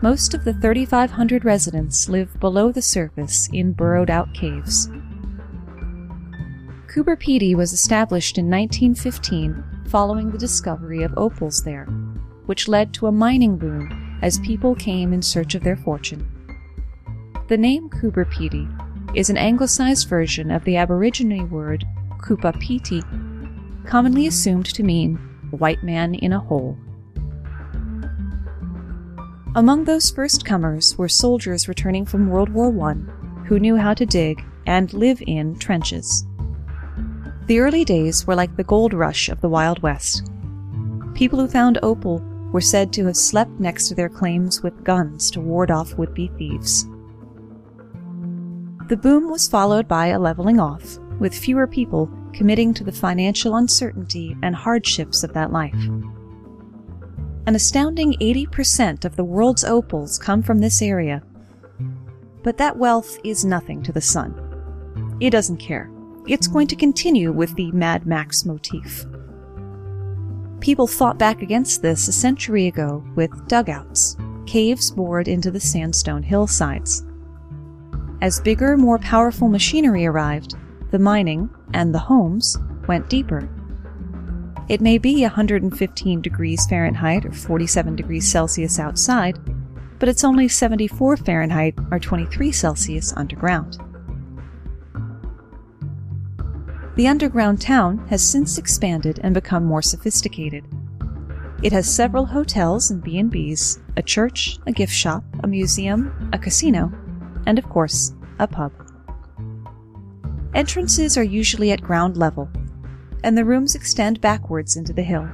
Most 0.02 0.34
of 0.34 0.44
the 0.44 0.54
3,500 0.54 1.46
residents 1.46 2.10
live 2.10 2.38
below 2.40 2.72
the 2.72 2.82
surface 2.82 3.48
in 3.54 3.74
burrowed 3.74 4.10
out 4.10 4.34
caves. 4.34 4.90
Coober 6.88 7.16
Pedy 7.16 7.56
was 7.56 7.74
established 7.74 8.38
in 8.38 8.50
1915 8.50 9.64
following 9.88 10.32
the 10.32 10.38
discovery 10.38 11.04
of 11.04 11.14
opals 11.16 11.64
there, 11.64 11.86
which 12.48 12.68
led 12.68 12.94
to 12.94 13.08
a 13.08 13.12
mining 13.12 13.58
boom 13.58 14.20
as 14.22 14.40
people 14.40 14.76
came 14.76 15.14
in 15.14 15.22
search 15.22 15.56
of 15.56 15.64
their 15.64 15.78
fortune. 15.78 16.28
The 17.50 17.58
name 17.58 17.90
Coober 17.90 18.26
is 19.16 19.30
an 19.30 19.38
anglicized 19.38 20.08
version 20.08 20.50
of 20.50 20.64
the 20.64 20.78
Aborigine 20.78 21.50
word 21.50 21.84
Kupa 22.20 22.58
Piti, 22.58 23.02
commonly 23.86 24.28
assumed 24.28 24.68
to 24.68 24.82
mean 24.82 25.16
white 25.52 25.84
man 25.84 26.16
in 26.16 26.32
a 26.32 26.40
hole. 26.40 26.78
Among 29.56 29.84
those 29.84 30.10
first 30.10 30.46
comers 30.46 30.98
were 30.98 31.10
soldiers 31.10 31.68
returning 31.68 32.06
from 32.06 32.30
World 32.30 32.48
War 32.48 32.72
I 32.90 32.94
who 33.46 33.60
knew 33.60 33.76
how 33.76 33.94
to 33.94 34.06
dig 34.06 34.42
and 34.66 34.94
live 34.94 35.22
in 35.28 35.60
trenches. 35.60 36.26
The 37.48 37.60
early 37.60 37.84
days 37.84 38.26
were 38.26 38.36
like 38.36 38.56
the 38.56 38.64
gold 38.64 38.94
rush 38.94 39.28
of 39.28 39.42
the 39.42 39.50
Wild 39.50 39.82
West. 39.84 40.32
People 41.14 41.40
who 41.40 41.50
found 41.50 41.78
opal 41.84 42.20
were 42.54 42.62
said 42.62 42.94
to 42.94 43.06
have 43.08 43.18
slept 43.18 43.52
next 43.60 43.90
to 43.90 43.96
their 43.96 44.08
claims 44.08 44.64
with 44.64 44.86
guns 44.86 45.30
to 45.32 45.42
ward 45.42 45.72
off 45.72 45.94
would 45.98 46.14
be 46.14 46.32
thieves. 46.38 46.88
The 48.94 48.98
boom 48.98 49.32
was 49.32 49.48
followed 49.48 49.88
by 49.88 50.10
a 50.10 50.20
leveling 50.20 50.60
off, 50.60 51.00
with 51.18 51.34
fewer 51.34 51.66
people 51.66 52.12
committing 52.32 52.76
to 52.76 52.84
the 52.84 52.92
financial 52.92 53.56
uncertainty 53.56 54.38
and 54.44 54.56
hardships 54.56 55.24
of 55.24 55.34
that 55.34 55.52
life. 55.52 55.84
An 57.48 57.56
astounding 57.56 58.14
80% 58.22 59.04
of 59.04 59.16
the 59.16 59.24
world's 59.24 59.64
opals 59.64 60.20
come 60.20 60.44
from 60.44 60.60
this 60.60 60.80
area. 60.80 61.24
But 62.44 62.58
that 62.58 62.78
wealth 62.78 63.18
is 63.24 63.44
nothing 63.44 63.82
to 63.82 63.92
the 63.92 64.00
sun. 64.00 65.18
It 65.20 65.32
doesn't 65.32 65.58
care. 65.58 65.90
It's 66.28 66.46
going 66.46 66.68
to 66.68 66.76
continue 66.76 67.32
with 67.32 67.56
the 67.56 67.72
Mad 67.72 68.06
Max 68.06 68.46
motif. 68.46 69.08
People 70.60 70.86
fought 70.86 71.18
back 71.18 71.42
against 71.42 71.82
this 71.82 72.08
a 72.08 72.14
century 72.14 72.68
ago 72.68 73.04
with 73.16 73.48
dugouts, 73.48 74.18
caves 74.46 74.92
bored 74.92 75.28
into 75.28 75.50
the 75.50 75.60
sandstone 75.60 76.22
hillsides. 76.22 77.04
As 78.24 78.40
bigger, 78.40 78.78
more 78.78 79.00
powerful 79.00 79.50
machinery 79.50 80.06
arrived, 80.06 80.56
the 80.92 80.98
mining, 80.98 81.50
and 81.74 81.94
the 81.94 82.00
homes 82.00 82.58
went 82.88 83.10
deeper. 83.10 83.50
It 84.70 84.80
may 84.80 84.98
be 84.98 85.24
115 85.24 86.22
degrees 86.22 86.66
Fahrenheit 86.66 87.26
or 87.26 87.34
47 87.34 87.98
degrees 87.98 88.32
Celsius 88.32 88.80
outside, 88.80 89.38
but 90.00 90.08
it's 90.08 90.24
only 90.24 90.48
74 90.48 91.18
Fahrenheit 91.18 91.76
or 91.92 92.00
23 92.00 92.50
Celsius 92.54 93.12
underground. 93.18 93.78
The 96.96 97.10
underground 97.10 97.60
town 97.60 98.08
has 98.08 98.26
since 98.26 98.58
expanded 98.58 99.20
and 99.22 99.34
become 99.34 99.66
more 99.66 99.82
sophisticated. 99.82 100.64
It 101.62 101.74
has 101.74 101.94
several 101.94 102.26
hotels 102.26 102.90
and 102.90 103.04
B&Bs, 103.04 103.82
a 103.98 104.02
church, 104.02 104.60
a 104.66 104.72
gift 104.72 104.94
shop, 104.94 105.26
a 105.44 105.48
museum, 105.48 106.30
a 106.32 106.40
casino, 106.40 106.90
and 107.46 107.58
of 107.58 107.68
course, 107.70 108.14
a 108.40 108.48
pub. 108.48 108.72
Entrances 110.54 111.18
are 111.18 111.24
usually 111.24 111.72
at 111.72 111.82
ground 111.82 112.18
level, 112.18 112.50
and 113.24 113.38
the 113.38 113.46
rooms 113.46 113.74
extend 113.74 114.22
backwards 114.22 114.76
into 114.76 114.94
the 114.94 115.02
hill. 115.02 115.28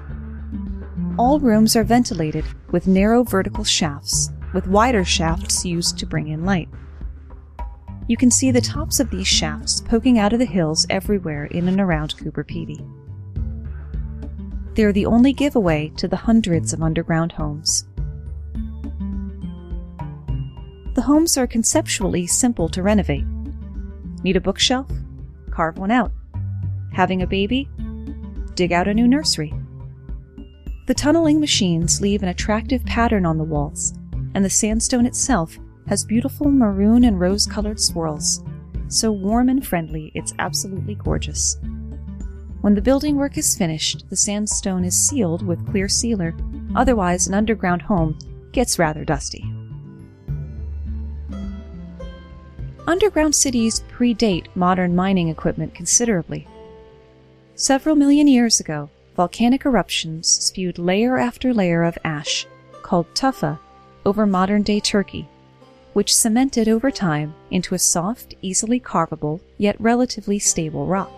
All 1.18 1.40
rooms 1.40 1.76
are 1.76 1.84
ventilated 1.84 2.46
with 2.72 2.88
narrow 2.88 3.24
vertical 3.24 3.64
shafts, 3.64 4.30
with 4.54 4.68
wider 4.68 5.04
shafts 5.04 5.66
used 5.66 5.98
to 6.00 6.06
bring 6.06 6.30
in 6.30 6.46
light. 6.46 6.70
You 8.08 8.16
can 8.16 8.32
see 8.32 8.52
the 8.52 8.62
tops 8.62 9.00
of 9.00 9.10
these 9.10 9.28
shafts 9.28 9.82
poking 9.82 10.18
out 10.18 10.34
of 10.34 10.40
the 10.40 10.46
hills 10.46 10.88
everywhere 10.90 11.46
in 11.46 11.68
and 11.68 11.82
around 11.82 12.16
Coober 12.16 12.46
Pedy. 12.46 12.80
They're 14.76 14.94
the 14.94 15.06
only 15.08 15.34
giveaway 15.34 15.90
to 15.98 16.08
the 16.08 16.16
hundreds 16.16 16.72
of 16.72 16.82
underground 16.82 17.34
homes. 17.34 17.89
The 21.00 21.06
homes 21.06 21.38
are 21.38 21.48
conceptually 21.48 22.28
simple 22.28 22.68
to 22.68 22.84
renovate. 22.84 23.24
Need 24.22 24.36
a 24.36 24.42
bookshelf? 24.42 24.92
Carve 25.50 25.78
one 25.78 25.92
out. 25.92 26.12
Having 26.92 27.22
a 27.22 27.26
baby? 27.26 27.70
Dig 28.56 28.74
out 28.74 28.90
a 28.90 28.94
new 28.94 29.08
nursery. 29.08 29.54
The 30.88 30.94
tunneling 30.94 31.40
machines 31.40 32.02
leave 32.02 32.22
an 32.22 32.28
attractive 32.28 32.84
pattern 32.84 33.26
on 33.26 33.38
the 33.38 33.46
walls, 33.46 33.94
and 34.36 34.44
the 34.44 34.50
sandstone 34.50 35.06
itself 35.06 35.58
has 35.88 36.04
beautiful 36.04 36.52
maroon 36.52 37.06
and 37.06 37.18
rose 37.18 37.46
colored 37.46 37.80
swirls. 37.80 38.44
So 38.90 39.10
warm 39.10 39.48
and 39.48 39.66
friendly, 39.66 40.12
it's 40.16 40.34
absolutely 40.38 40.96
gorgeous. 40.96 41.58
When 42.60 42.76
the 42.76 42.82
building 42.82 43.16
work 43.16 43.38
is 43.38 43.56
finished, 43.56 44.10
the 44.10 44.18
sandstone 44.18 44.84
is 44.84 45.08
sealed 45.08 45.48
with 45.48 45.66
clear 45.66 45.88
sealer, 45.88 46.36
otherwise, 46.76 47.30
an 47.30 47.36
underground 47.36 47.84
home 47.84 48.20
gets 48.52 48.78
rather 48.78 49.06
dusty. 49.06 49.50
Underground 52.90 53.36
cities 53.36 53.84
predate 53.92 54.48
modern 54.56 54.96
mining 54.96 55.30
equipment 55.30 55.76
considerably. 55.76 56.48
Several 57.54 57.96
million 57.96 58.28
years 58.28 58.60
ago, 58.60 58.90
volcanic 59.16 59.64
eruptions 59.64 60.28
spewed 60.28 60.80
layer 60.80 61.16
after 61.20 61.54
layer 61.54 61.84
of 61.84 62.00
ash, 62.04 62.48
called 62.82 63.06
tufa, 63.14 63.60
over 64.08 64.26
modern 64.26 64.64
day 64.64 64.80
Turkey, 64.80 65.30
which 65.94 66.16
cemented 66.16 66.68
over 66.68 66.90
time 66.90 67.36
into 67.52 67.76
a 67.76 67.80
soft, 67.80 68.34
easily 68.42 68.80
carvable, 68.80 69.40
yet 69.60 69.80
relatively 69.80 70.40
stable 70.40 70.88
rock 70.88 71.12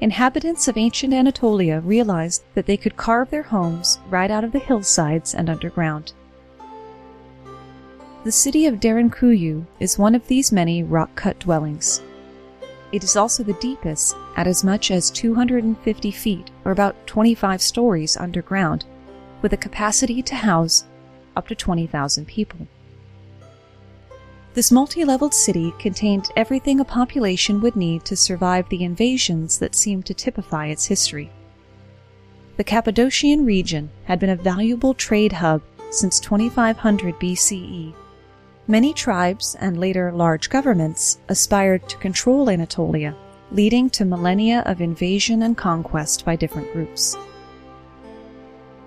inhabitants 0.00 0.66
of 0.66 0.76
ancient 0.76 1.14
Anatolia 1.14 1.80
realized 1.80 2.42
that 2.54 2.66
they 2.66 2.76
could 2.76 2.96
carve 2.96 3.30
their 3.30 3.44
homes 3.44 4.00
right 4.10 4.30
out 4.30 4.42
of 4.42 4.50
the 4.50 4.58
hillsides 4.58 5.34
and 5.34 5.48
underground. 5.48 6.12
The 8.28 8.32
city 8.32 8.66
of 8.66 8.78
Derinkuyu 8.78 9.64
is 9.80 9.98
one 9.98 10.14
of 10.14 10.26
these 10.26 10.52
many 10.52 10.82
rock 10.82 11.14
cut 11.14 11.38
dwellings. 11.38 12.02
It 12.92 13.02
is 13.02 13.16
also 13.16 13.42
the 13.42 13.54
deepest, 13.54 14.14
at 14.36 14.46
as 14.46 14.62
much 14.62 14.90
as 14.90 15.10
250 15.10 16.10
feet, 16.10 16.50
or 16.66 16.72
about 16.72 17.06
25 17.06 17.62
stories 17.62 18.18
underground, 18.18 18.84
with 19.40 19.54
a 19.54 19.56
capacity 19.56 20.20
to 20.20 20.34
house 20.34 20.84
up 21.36 21.48
to 21.48 21.54
20,000 21.54 22.26
people. 22.26 22.68
This 24.52 24.70
multi 24.70 25.06
leveled 25.06 25.32
city 25.32 25.72
contained 25.78 26.30
everything 26.36 26.80
a 26.80 26.84
population 26.84 27.62
would 27.62 27.76
need 27.76 28.04
to 28.04 28.14
survive 28.14 28.68
the 28.68 28.84
invasions 28.84 29.58
that 29.58 29.74
seemed 29.74 30.04
to 30.04 30.12
typify 30.12 30.66
its 30.66 30.84
history. 30.84 31.30
The 32.58 32.64
Cappadocian 32.64 33.46
region 33.46 33.88
had 34.04 34.20
been 34.20 34.28
a 34.28 34.36
valuable 34.36 34.92
trade 34.92 35.32
hub 35.32 35.62
since 35.90 36.20
2500 36.20 37.14
BCE. 37.18 37.94
Many 38.70 38.92
tribes 38.92 39.56
and 39.60 39.80
later 39.80 40.12
large 40.12 40.50
governments 40.50 41.20
aspired 41.30 41.88
to 41.88 41.96
control 41.96 42.50
Anatolia, 42.50 43.16
leading 43.50 43.88
to 43.88 44.04
millennia 44.04 44.62
of 44.66 44.82
invasion 44.82 45.42
and 45.42 45.56
conquest 45.56 46.26
by 46.26 46.36
different 46.36 46.70
groups. 46.74 47.16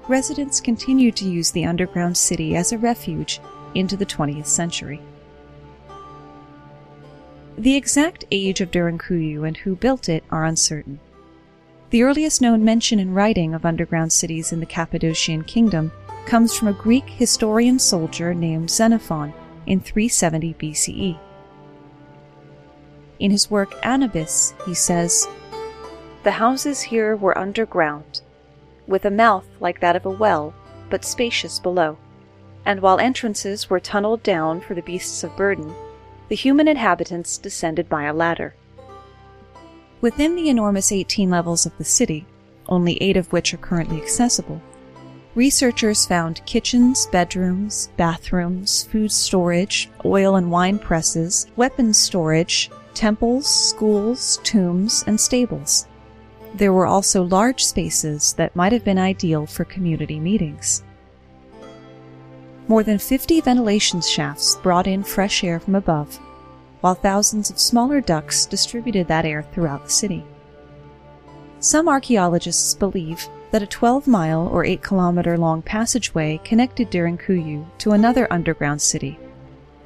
Residents 0.08 0.62
continued 0.62 1.16
to 1.16 1.26
use 1.28 1.50
the 1.50 1.66
underground 1.66 2.16
city 2.16 2.56
as 2.56 2.72
a 2.72 2.78
refuge 2.78 3.42
into 3.74 3.98
the 3.98 4.06
20th 4.06 4.46
century. 4.46 5.02
The 7.58 7.76
exact 7.76 8.24
age 8.30 8.62
of 8.62 8.70
Derinkuyu 8.70 9.48
and 9.48 9.58
who 9.58 9.76
built 9.76 10.10
it 10.10 10.24
are 10.30 10.46
uncertain. 10.46 11.00
The 11.90 12.04
earliest 12.04 12.40
known 12.40 12.64
mention 12.64 13.00
in 13.00 13.16
writing 13.16 13.56
of 13.56 13.66
underground 13.66 14.14
cities 14.14 14.52
in 14.52 14.60
the 14.60 14.68
Cappadocian 14.68 15.44
kingdom 15.44 15.92
comes 16.28 16.56
from 16.56 16.68
a 16.68 16.74
Greek 16.74 17.10
historian 17.10 17.80
soldier 17.80 18.36
named 18.36 18.70
Xenophon 18.70 19.34
in 19.66 19.80
370 19.80 20.54
BCE. 20.56 21.20
In 23.20 23.32
his 23.32 23.52
work 23.52 23.80
Anabasis, 23.84 24.54
he 24.66 24.74
says, 24.74 25.28
The 26.24 26.32
houses 26.32 26.82
here 26.82 27.16
were 27.16 27.38
underground, 27.38 28.22
with 28.88 29.06
a 29.06 29.12
mouth 29.12 29.46
like 29.60 29.80
that 29.82 29.96
of 29.96 30.06
a 30.06 30.10
well, 30.10 30.54
but 30.90 31.06
spacious 31.06 31.60
below, 31.60 31.98
and 32.66 32.82
while 32.82 33.00
entrances 33.00 33.70
were 33.70 33.80
tunneled 33.80 34.24
down 34.24 34.62
for 34.62 34.74
the 34.74 34.82
beasts 34.82 35.24
of 35.24 35.36
burden, 35.38 35.74
the 36.30 36.36
human 36.36 36.68
inhabitants 36.68 37.38
descended 37.38 37.90
by 37.90 38.04
a 38.04 38.14
ladder. 38.14 38.56
Within 40.00 40.36
the 40.36 40.50
enormous 40.50 40.92
18 40.92 41.30
levels 41.30 41.66
of 41.66 41.78
the 41.78 41.84
city, 41.84 42.26
only 42.68 42.98
eight 43.02 43.18
of 43.18 43.32
which 43.32 43.54
are 43.54 43.58
currently 43.58 44.02
accessible, 44.02 44.62
researchers 45.36 46.06
found 46.06 46.46
kitchens, 46.46 47.08
bedrooms, 47.08 47.90
bathrooms, 47.98 48.84
food 48.84 49.12
storage, 49.12 49.90
oil 50.04 50.36
and 50.36 50.52
wine 50.52 50.78
presses, 50.78 51.48
weapons 51.56 51.98
storage, 51.98 52.70
temples, 52.94 53.48
schools, 53.48 54.40
tombs, 54.44 55.04
and 55.08 55.20
stables. 55.20 55.88
There 56.56 56.74
were 56.74 56.86
also 56.86 57.24
large 57.24 57.64
spaces 57.64 58.34
that 58.34 58.56
might 58.56 58.74
have 58.74 58.84
been 58.84 59.00
ideal 59.00 59.46
for 59.46 59.64
community 59.64 60.20
meetings. 60.20 60.84
More 62.68 62.84
than 62.84 63.00
50 63.00 63.42
ventilation 63.42 64.02
shafts 64.02 64.56
brought 64.56 64.88
in 64.88 65.04
fresh 65.04 65.44
air 65.44 65.60
from 65.60 65.76
above, 65.76 66.18
while 66.82 66.96
thousands 66.96 67.50
of 67.50 67.60
smaller 67.60 68.02
ducts 68.02 68.46
distributed 68.46 69.08
that 69.08 69.26
air 69.26 69.44
throughout 69.54 69.86
the 69.86 69.92
city. 69.92 70.26
Some 71.60 71.88
archaeologists 71.88 72.74
believe 72.74 73.28
that 73.52 73.62
a 73.62 73.68
12 73.68 74.08
mile 74.08 74.48
or 74.48 74.66
8 74.66 74.82
kilometer 74.82 75.38
long 75.38 75.62
passageway 75.62 76.40
connected 76.44 76.90
Derinkuyu 76.90 77.66
to 77.80 77.92
another 77.92 78.32
underground 78.32 78.82
city, 78.82 79.20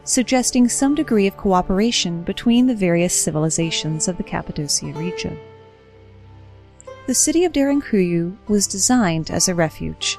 suggesting 0.04 0.70
some 0.70 0.96
degree 0.96 1.28
of 1.28 1.38
cooperation 1.38 2.24
between 2.24 2.68
the 2.68 2.76
various 2.76 3.20
civilizations 3.20 4.08
of 4.08 4.18
the 4.18 4.24
Cappadocia 4.24 4.94
region. 4.94 5.38
The 7.08 7.16
city 7.16 7.44
of 7.46 7.54
Derinkuyu 7.54 8.38
was 8.48 8.68
designed 8.68 9.30
as 9.30 9.48
a 9.48 9.56
refuge 9.56 10.18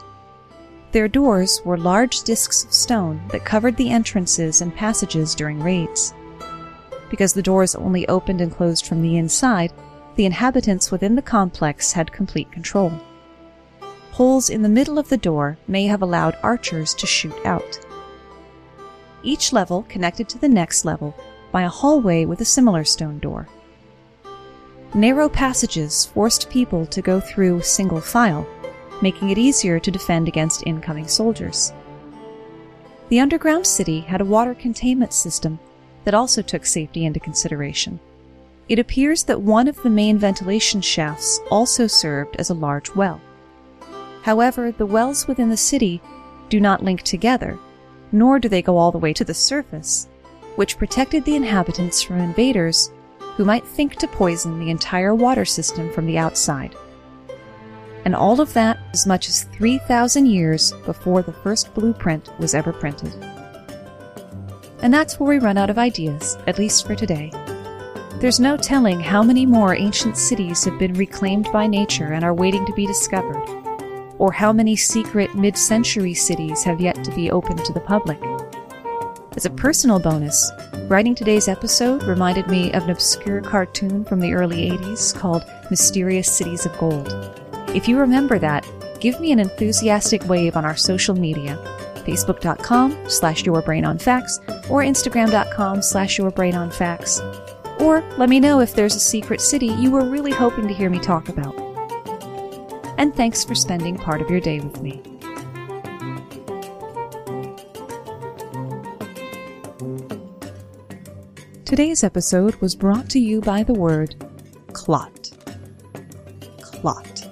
their 0.97 1.09
doors 1.09 1.61
were 1.63 1.77
large 1.77 2.23
discs 2.23 2.65
of 2.65 2.73
stone 2.73 3.21
that 3.29 3.45
covered 3.45 3.77
the 3.77 3.91
entrances 3.91 4.63
and 4.63 4.75
passages 4.75 5.35
during 5.35 5.63
raids. 5.63 6.15
Because 7.11 7.35
the 7.35 7.43
doors 7.43 7.75
only 7.75 8.09
opened 8.09 8.41
and 8.41 8.51
closed 8.51 8.87
from 8.87 9.03
the 9.03 9.19
inside, 9.19 9.75
the 10.15 10.25
inhabitants 10.25 10.91
within 10.91 11.15
the 11.15 11.21
complex 11.21 11.93
had 11.93 12.13
complete 12.13 12.51
control. 12.51 12.91
Holes 14.17 14.49
in 14.49 14.63
the 14.63 14.69
middle 14.71 14.99
of 14.99 15.11
the 15.11 15.19
door 15.19 15.59
may 15.69 15.85
have 15.85 16.01
allowed 16.01 16.39
archers 16.43 16.95
to 16.95 17.07
shoot 17.07 17.37
out. 17.45 17.79
Each 19.23 19.53
level 19.53 19.85
connected 19.91 20.27
to 20.31 20.39
the 20.39 20.49
next 20.49 20.87
level 20.87 21.15
by 21.53 21.65
a 21.65 21.69
hallway 21.69 22.25
with 22.25 22.41
a 22.41 22.45
similar 22.47 22.83
stone 22.83 23.19
door. 23.19 23.47
Narrow 24.95 25.29
passages 25.29 26.07
forced 26.07 26.49
people 26.49 26.87
to 26.87 27.03
go 27.03 27.21
through 27.21 27.61
single 27.61 28.01
file 28.01 28.49
making 29.03 29.29
it 29.29 29.37
easier 29.37 29.79
to 29.79 29.91
defend 29.91 30.29
against 30.29 30.67
incoming 30.67 31.07
soldiers. 31.07 31.75
The 33.11 33.21
underground 33.21 33.67
city 33.67 34.01
had 34.01 34.23
a 34.23 34.25
water 34.25 34.55
containment 34.55 35.13
system 35.13 35.59
that 36.05 36.15
also 36.15 36.41
took 36.41 36.65
safety 36.65 37.05
into 37.05 37.21
consideration. 37.21 38.01
It 38.71 38.79
appears 38.79 39.25
that 39.25 39.43
one 39.43 39.69
of 39.69 39.83
the 39.83 39.91
main 39.91 40.17
ventilation 40.17 40.81
shafts 40.81 41.39
also 41.51 41.87
served 41.87 42.37
as 42.37 42.49
a 42.49 42.55
large 42.55 42.95
well. 42.95 43.21
However, 44.27 44.73
the 44.73 44.85
wells 44.85 45.27
within 45.27 45.49
the 45.49 45.57
city 45.57 46.03
do 46.51 46.61
not 46.61 46.85
link 46.85 47.01
together, 47.01 47.59
nor 48.13 48.39
do 48.39 48.49
they 48.49 48.61
go 48.61 48.77
all 48.77 48.93
the 48.93 48.99
way 48.99 49.15
to 49.15 49.25
the 49.25 49.33
surface, 49.33 50.09
which 50.57 50.77
protected 50.77 51.25
the 51.25 51.37
inhabitants 51.37 52.03
from 52.03 52.19
invaders 52.19 52.91
who 53.37 53.45
might 53.47 53.67
think 53.67 53.97
to 53.97 54.07
poison 54.09 54.59
the 54.59 54.71
entire 54.71 55.15
water 55.15 55.47
system 55.47 55.91
from 55.91 56.05
the 56.05 56.19
outside 56.19 56.77
and 58.07 58.15
all 58.15 58.41
of 58.41 58.53
that 58.53 58.79
as 58.93 59.05
much 59.05 59.29
as 59.29 59.43
3,000 59.57 60.27
years 60.27 60.73
before 60.85 61.23
the 61.23 61.33
first 61.33 61.75
blueprint 61.75 62.31
was 62.39 62.55
ever 62.55 62.73
printed. 62.73 63.13
And 64.81 64.95
that's 64.95 65.19
where 65.19 65.29
we 65.29 65.45
run 65.45 65.59
out 65.59 65.71
of 65.71 65.77
ideas, 65.77 66.39
at 66.47 66.57
least 66.57 66.87
for 66.87 66.95
today. 66.95 67.33
There's 68.21 68.39
no 68.39 68.57
telling 68.57 69.01
how 69.01 69.25
many 69.25 69.45
more 69.45 69.75
ancient 69.75 70.17
cities 70.17 70.63
have 70.63 70.79
been 70.79 70.95
reclaimed 70.95 71.49
by 71.53 71.67
nature 71.67 72.13
and 72.13 72.25
are 72.25 72.33
waiting 72.33 72.65
to 72.67 72.73
be 72.75 72.87
discovered. 72.87 73.66
Or 74.19 74.33
how 74.33 74.53
many 74.53 74.77
secret 74.77 75.35
mid 75.35 75.57
century 75.57 76.15
cities 76.15 76.63
have 76.65 76.81
yet 76.81 77.03
to 77.05 77.11
be 77.13 77.31
opened 77.31 77.65
to 77.65 77.73
the 77.73 77.81
public. 77.81 78.19
As 79.37 79.45
a 79.45 79.51
personal 79.51 79.99
bonus, 79.99 80.51
writing 80.89 81.15
today's 81.15 81.47
episode 81.47 82.05
reminded 82.05 82.47
me 82.49 82.73
of 82.73 82.85
an 82.85 82.91
obscure 82.91 83.43
cartoon 83.43 84.05
from 84.05 84.21
the 84.21 84.33
early 84.33 84.71
80s 84.71 85.15
called 85.15 85.45
Mysterious 85.69 86.35
Cities 86.35 86.65
of 86.65 86.77
Gold. 86.79 87.13
If 87.75 87.87
you 87.87 87.99
remember 87.99 88.39
that, 88.39 88.67
give 88.99 89.21
me 89.21 89.33
an 89.33 89.39
enthusiastic 89.39 90.27
wave 90.27 90.57
on 90.57 90.65
our 90.65 90.77
social 90.77 91.15
media 91.15 91.57
facebook.com 92.07 92.97
slash 93.11 93.43
yourbrainonfacts 93.43 94.71
or 94.71 94.83
instagram.com 94.83 95.83
slash 95.83 96.19
yourbrainonfacts. 96.19 97.81
Or 97.81 98.01
let 98.17 98.29
me 98.29 98.41
know 98.41 98.61
if 98.61 98.75
there's 98.75 98.95
a 98.95 99.01
secret 99.01 99.41
city 99.41 99.67
you 99.67 99.91
were 99.91 100.09
really 100.09 100.33
hoping 100.33 100.69
to 100.69 100.75
hear 100.75 100.89
me 100.89 101.01
talk 101.01 101.29
about. 101.29 101.66
And 102.99 103.15
thanks 103.15 103.45
for 103.45 103.55
spending 103.55 103.97
part 103.97 104.21
of 104.21 104.31
your 104.31 104.41
day 104.41 104.61
with 104.61 104.81
me. 104.81 105.03
Today's 111.67 112.05
episode 112.05 112.55
was 112.57 112.77
brought 112.77 113.11
to 113.11 113.19
you 113.19 113.41
by 113.41 113.65
the 113.65 113.75
word 113.75 114.15
clot. 114.73 115.33
Clot. 116.63 117.29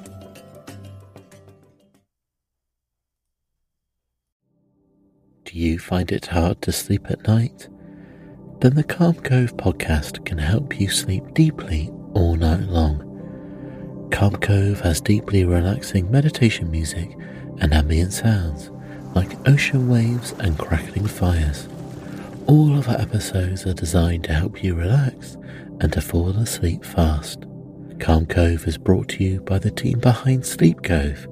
Do 5.45 5.53
you 5.61 5.79
find 5.79 6.11
it 6.11 6.27
hard 6.27 6.63
to 6.63 6.73
sleep 6.73 7.09
at 7.11 7.29
night? 7.29 7.69
Then 8.61 8.75
the 8.75 8.83
Calm 8.83 9.15
Cove 9.15 9.57
podcast 9.57 10.25
can 10.25 10.39
help 10.39 10.81
you 10.81 10.89
sleep 10.89 11.33
deeply 11.35 11.91
all 12.15 12.35
night 12.35 12.63
long. 12.63 13.04
Calm 14.25 14.37
Cove 14.37 14.81
has 14.81 15.03
deeply 15.03 15.45
relaxing 15.45 16.11
meditation 16.11 16.71
music 16.71 17.15
and 17.59 17.75
ambient 17.75 18.11
sounds 18.11 18.71
like 19.15 19.37
ocean 19.47 19.87
waves 19.87 20.33
and 20.39 20.59
crackling 20.59 21.07
fires. 21.07 21.69
All 22.47 22.75
of 22.79 22.89
our 22.89 22.99
episodes 22.99 23.67
are 23.67 23.75
designed 23.75 24.25
to 24.25 24.33
help 24.33 24.65
you 24.65 24.77
relax 24.77 25.37
and 25.83 25.93
to 25.93 26.01
fall 26.01 26.31
asleep 26.31 26.87
fast. 26.87 27.45
Calm 28.01 28.25
Cove 28.25 28.67
is 28.67 28.79
brought 28.79 29.09
to 29.11 29.23
you 29.23 29.43
by 29.43 29.59
the 29.59 29.71
team 29.71 29.99
behind 29.99 30.47
Sleep 30.47 30.83
Cove, 30.83 31.27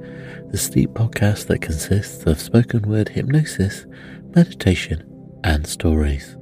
the 0.51 0.59
sleep 0.59 0.90
podcast 0.90 1.47
that 1.47 1.62
consists 1.62 2.26
of 2.26 2.38
spoken 2.38 2.82
word 2.82 3.09
hypnosis, 3.09 3.86
meditation, 4.36 5.03
and 5.45 5.66
stories. 5.66 6.36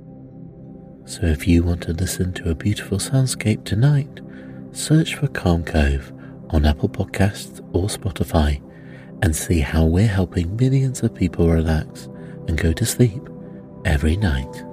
So 1.05 1.27
if 1.27 1.47
you 1.47 1.63
want 1.63 1.85
to 1.85 1.93
listen 1.93 2.33
to 2.33 2.51
a 2.51 2.57
beautiful 2.57 2.99
soundscape 2.99 3.65
tonight, 3.65 4.21
search 4.73 5.15
for 5.15 5.29
Calm 5.29 5.63
Cove 5.63 6.13
on 6.53 6.67
Apple 6.67 6.89
Podcasts 6.89 7.61
or 7.73 7.89
Spotify 7.89 8.61
and 9.23 9.35
see 9.35 9.61
how 9.61 9.85
we're 9.85 10.07
helping 10.07 10.57
millions 10.57 11.03
of 11.03 11.15
people 11.15 11.49
relax 11.49 12.07
and 12.49 12.57
go 12.57 12.73
to 12.73 12.87
sleep 12.87 13.29
every 13.85 14.17
night. 14.17 14.70